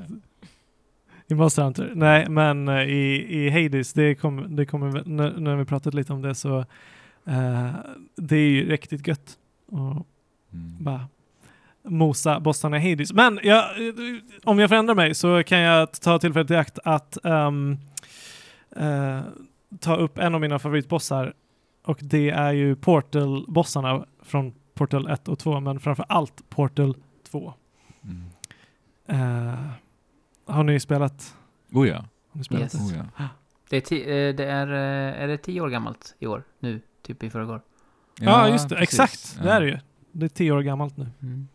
[1.26, 1.92] i Monster Hunter.
[1.94, 5.94] Nej, men eh, i, i Hades, det kommer det kommer väl- när, när vi pratat
[5.94, 6.58] lite om det så
[7.26, 7.70] eh,
[8.16, 9.32] det är ju riktigt gött.
[9.66, 10.06] Och
[10.52, 10.84] Mm.
[10.84, 11.00] bara
[11.88, 13.12] mosa bossarna i Hades.
[13.12, 13.64] Men jag,
[14.44, 19.20] om jag förändrar mig så kan jag ta tillfället i akt att eh,
[19.80, 21.32] ta upp en av mina favoritbossar
[21.84, 26.96] och det är ju Portal-bossarna från Portal 1 och 2, men framför allt Portal
[27.30, 27.54] 2.
[28.04, 28.24] Mm.
[29.06, 29.58] Eh,
[30.46, 31.36] har ni spelat?
[31.72, 31.96] Oh ja.
[31.96, 32.72] Har ni spelat Yes.
[32.92, 32.98] det?
[33.00, 33.28] Oh ja.
[33.68, 36.42] Det är, ti- eh, det är, eh, är det tio år gammalt i år?
[36.60, 36.80] Nu?
[37.02, 37.60] Typ i förrgår?
[38.20, 38.76] Ja, just det.
[38.76, 39.00] precis.
[39.00, 39.38] Exakt.
[39.42, 39.54] Det Ja.
[39.54, 39.78] är det ju.
[40.12, 41.06] Det är tio år gammalt nu.
[41.22, 41.48] Mm.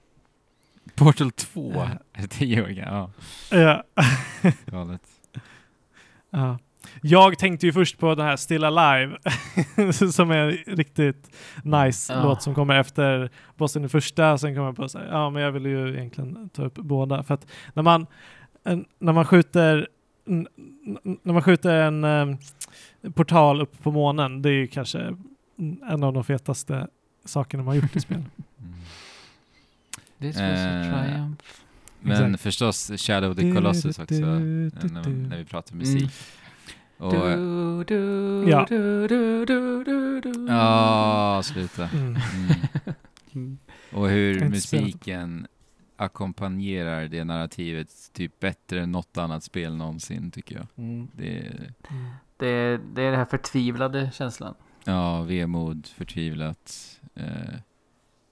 [0.96, 1.90] Portal 2 Ja.
[2.14, 3.12] är tio år gammal.
[3.52, 3.84] Ja.
[4.42, 5.02] Ja, galet.
[6.30, 6.58] Ja.
[7.02, 9.18] Jag tänkte ju först på den här Still Alive
[10.12, 11.32] som är en riktigt
[11.64, 12.24] nice Ja.
[12.24, 14.38] låt som kommer efter bossen i första.
[14.38, 17.24] Sen kommer jag på så här, ja men jag vill ju egentligen ta upp båda.
[17.24, 18.06] För att när man,
[19.00, 19.88] när man skjuter
[21.24, 22.38] när man skjuter en em,
[23.14, 25.16] portal upp på månen, det är ju kanske
[25.90, 26.88] en av de fetaste
[27.26, 28.24] sakerna man har gjort i spel.
[30.22, 30.32] Mm.
[30.34, 31.44] This was a Eh, triumph.
[32.02, 32.42] Men Exakt.
[32.44, 36.12] förstås Shadow of the Colossus också, eh, när, när vi pratar musik.
[37.00, 38.66] Och, Du, du, Ja.
[38.70, 40.46] du, du, du, du, du.
[40.50, 41.84] ja, sluta.
[41.90, 42.06] Mm.
[42.06, 42.18] Mm.
[43.34, 43.58] Mm.
[43.94, 45.48] Och hur musiken
[45.98, 50.68] ackompanjerar det narrativet typ bättre än något annat spel någonsin tycker jag.
[51.14, 52.10] Det är, Mm.
[52.38, 54.54] Det, det är den här förtvivlade känslan.
[54.84, 57.00] ja, vemod, förtvivlat.
[57.16, 57.26] Eh,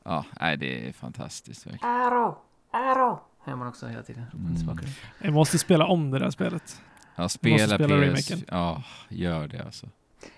[0.03, 1.95] ja, nej det är fantastiskt verkligen.
[1.95, 2.37] Arrow!
[2.71, 3.19] Arrow!
[3.39, 4.23] Hör man också hela tiden.
[4.33, 4.55] Mm.
[4.55, 4.77] Mm.
[5.21, 6.81] Jag måste spela om det där spelet.
[7.17, 7.91] Ja, spela, spela PS...
[8.31, 8.43] remaken.
[8.47, 9.87] Ja, gör det alltså.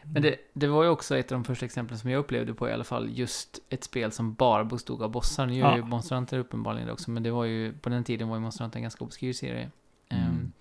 [0.03, 2.69] Men det, det var ju också ett av de första exemplen som jag upplevde på
[2.69, 3.09] i alla fall.
[3.09, 5.45] Just ett spel som bara bestod av bossar.
[5.45, 5.75] Nu gör Ja.
[5.77, 7.11] ju Monster Hunter uppenbarligen det också.
[7.11, 9.69] Men det var ju, på den tiden var ju Monster Hunter en ganska obskyr serie.
[10.09, 10.29] Mm.
[10.29, 10.51] Um,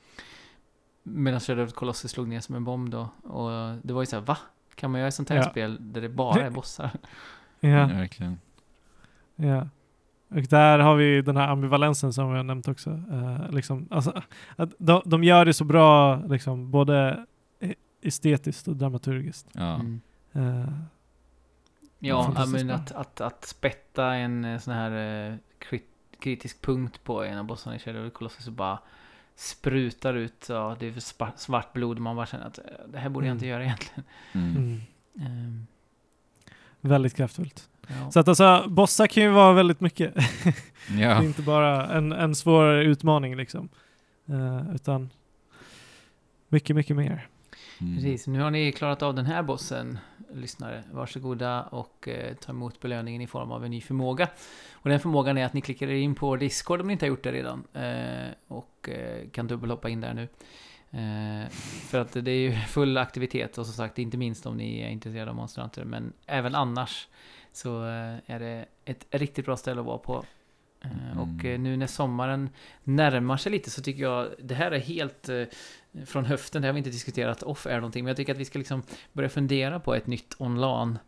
[1.02, 3.00] Medan Shadow of the Colossus slog ner som en bomb då.
[3.22, 4.38] Och det var ju så här, va?
[4.74, 5.42] Kan man göra ett sånt här Ja.
[5.50, 6.90] spel där det bara är bossar?
[7.60, 8.40] Ja, Verkligen.
[9.36, 9.68] ja.
[10.28, 12.90] Och där har vi den här ambivalensen som jag nämnt också.
[12.90, 14.22] Eh, liksom, alltså,
[14.56, 17.26] att de, de gör det så bra, liksom, både
[17.60, 19.48] e- estetiskt och dramaturgiskt.
[19.52, 19.74] Ja.
[19.74, 20.00] Mm.
[20.32, 20.68] Eh,
[22.00, 25.84] Ja, Fantastiskt men att, att, att spetta en eh, sån här krit,
[26.20, 28.78] kritisk punkt på en av bossarna i Shadow of the Colossus och bara
[29.34, 33.26] sprutar ut, ja, det är för svart blod man bara känner att det här borde
[33.26, 33.52] jag inte Mm.
[33.54, 34.04] göra egentligen.
[34.32, 34.56] Mm.
[34.56, 34.80] mm.
[35.20, 35.66] Ehm,
[36.80, 37.68] Väldigt kraftfullt.
[37.88, 38.10] Ja.
[38.10, 40.14] Så att alltså, bossar kan ju vara väldigt mycket.
[40.88, 43.68] Det är inte bara en, en svår utmaning liksom.
[44.28, 45.10] Eh, utan
[46.48, 47.28] mycket, mycket mer.
[47.80, 47.94] Mm.
[47.94, 49.98] Precis, nu har ni klarat av den här bossen,
[50.34, 50.82] lyssnare.
[50.92, 54.28] Varsågoda och eh, ta emot belöningen i form av en ny förmåga.
[54.72, 57.08] Och den förmågan är att ni klickar er in på Discord om ni inte har
[57.08, 57.64] gjort det redan.
[57.72, 60.28] Eh, och eh, kan dubbelhoppa in där nu.
[60.90, 61.48] Eh,
[61.88, 64.88] för att det är ju full aktivitet och som sagt inte minst om ni är
[64.88, 65.84] intresserade av Monster Hunter.
[65.84, 67.08] Men även annars
[67.58, 70.24] så eh, är det ett riktigt bra ställe att vara på.
[70.84, 71.46] Eh, Och Mm.
[71.54, 72.50] eh, nu när sommaren
[72.84, 75.28] närmar sig lite så tycker jag det här är helt
[76.06, 76.62] från höften.
[76.62, 78.04] Det har vi inte diskuterat off är någonting.
[78.04, 78.82] Men jag tycker att vi ska liksom
[79.12, 80.98] börja fundera på ett nytt online.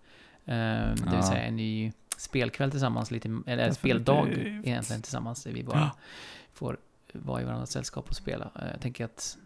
[0.44, 1.22] Det vill Ja.
[1.22, 4.28] säga en ny spelkväll tillsammans, lite, eller speldag
[4.64, 5.44] egentligen tillsammans.
[5.44, 5.90] Där vi bara Ja.
[6.52, 6.76] får
[7.12, 8.50] vara i varandras sällskap och spela.
[8.72, 9.38] Jag tänker att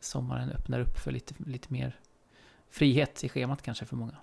[0.00, 1.96] sommaren öppnar upp för lite, lite mer
[2.70, 4.16] frihet i schemat kanske för många.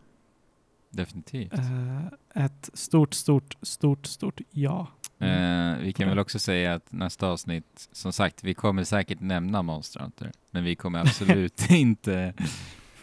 [0.94, 1.54] Definitivt.
[1.54, 4.88] Eh, ett stort, stort, stort, stort ja.
[5.20, 9.62] Eh, vi kan väl också säga att nästa avsnitt, som sagt, vi kommer säkert nämna
[9.62, 12.34] Monster Hunter, men vi kommer absolut inte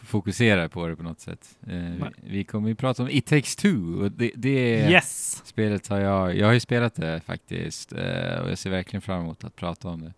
[0.03, 1.59] fokusera på det på något sätt.
[1.67, 5.43] Eh, vi, vi kommer ju prata om It takes two, och det, det Yes!
[5.45, 9.21] spelet har jag, jag har ju spelat det faktiskt, eh, och jag ser verkligen fram
[9.21, 10.13] emot att prata om det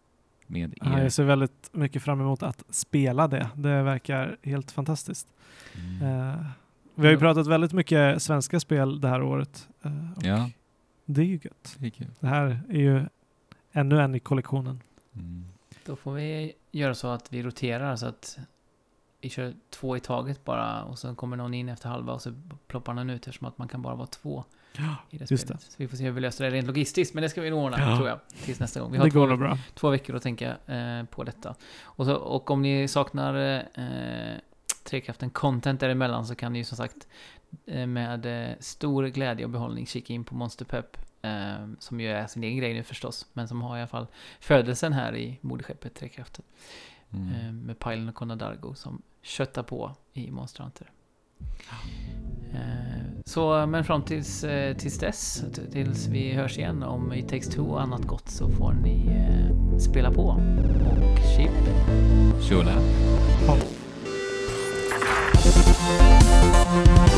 [0.47, 1.03] med Ja, er.
[1.03, 3.49] jag ser väldigt mycket fram emot att spela det.
[3.57, 5.27] Det verkar helt fantastiskt.
[5.75, 6.45] Mm.
[6.95, 7.21] Vi har ju Ja.
[7.21, 9.69] pratat väldigt mycket svenska spel det här året.
[9.83, 10.51] eh, och Ja,
[11.05, 11.77] Det är ju gött.
[11.79, 12.07] det är.
[12.21, 13.03] Det här är ju
[13.73, 14.81] ännu en i kollektionen.
[15.15, 15.45] Mm.
[15.87, 18.39] Då får vi göra så att vi roterar så att
[19.21, 22.33] vi kör två i taget bara och sen kommer någon in efter halva och så
[22.67, 24.45] ploppar någon ut eftersom att man kan bara vara två
[24.77, 25.63] Ja, i det Just spelet.
[25.63, 27.59] Så vi får se hur vi löser det rent logistiskt, men det ska vi nog
[27.65, 27.97] ordna Ja.
[27.97, 28.93] tror jag tills nästa gång.
[28.93, 29.59] Vi har det två, går nog bra.
[29.75, 31.55] två veckor att tänka eh, på detta.
[31.83, 33.35] Och, så, och om ni saknar
[33.75, 34.35] eh,
[34.85, 37.09] Trekraften content däremellan så kan ni ju som sagt
[37.67, 42.09] eh, med eh, stor glädje och behållning kika in på Monster Pep eh, som ju
[42.09, 44.07] är sin egen grej nu förstås, men som har i alla fall
[44.41, 46.45] födelsen här i moderskeppet Trekraften.
[47.13, 47.61] Mm.
[47.61, 50.91] Med Pajlen och Conadargo som köttar på i Monster Hunter.
[53.25, 54.41] Så, men fram tills,
[54.79, 58.73] tills dess, tills vi hörs igen om It takes two och annat gott så får
[58.73, 59.23] ni
[59.81, 60.23] spela på.
[60.23, 61.51] Och chip.
[62.43, 62.73] Tjola.
[65.85, 67.12] Thank you.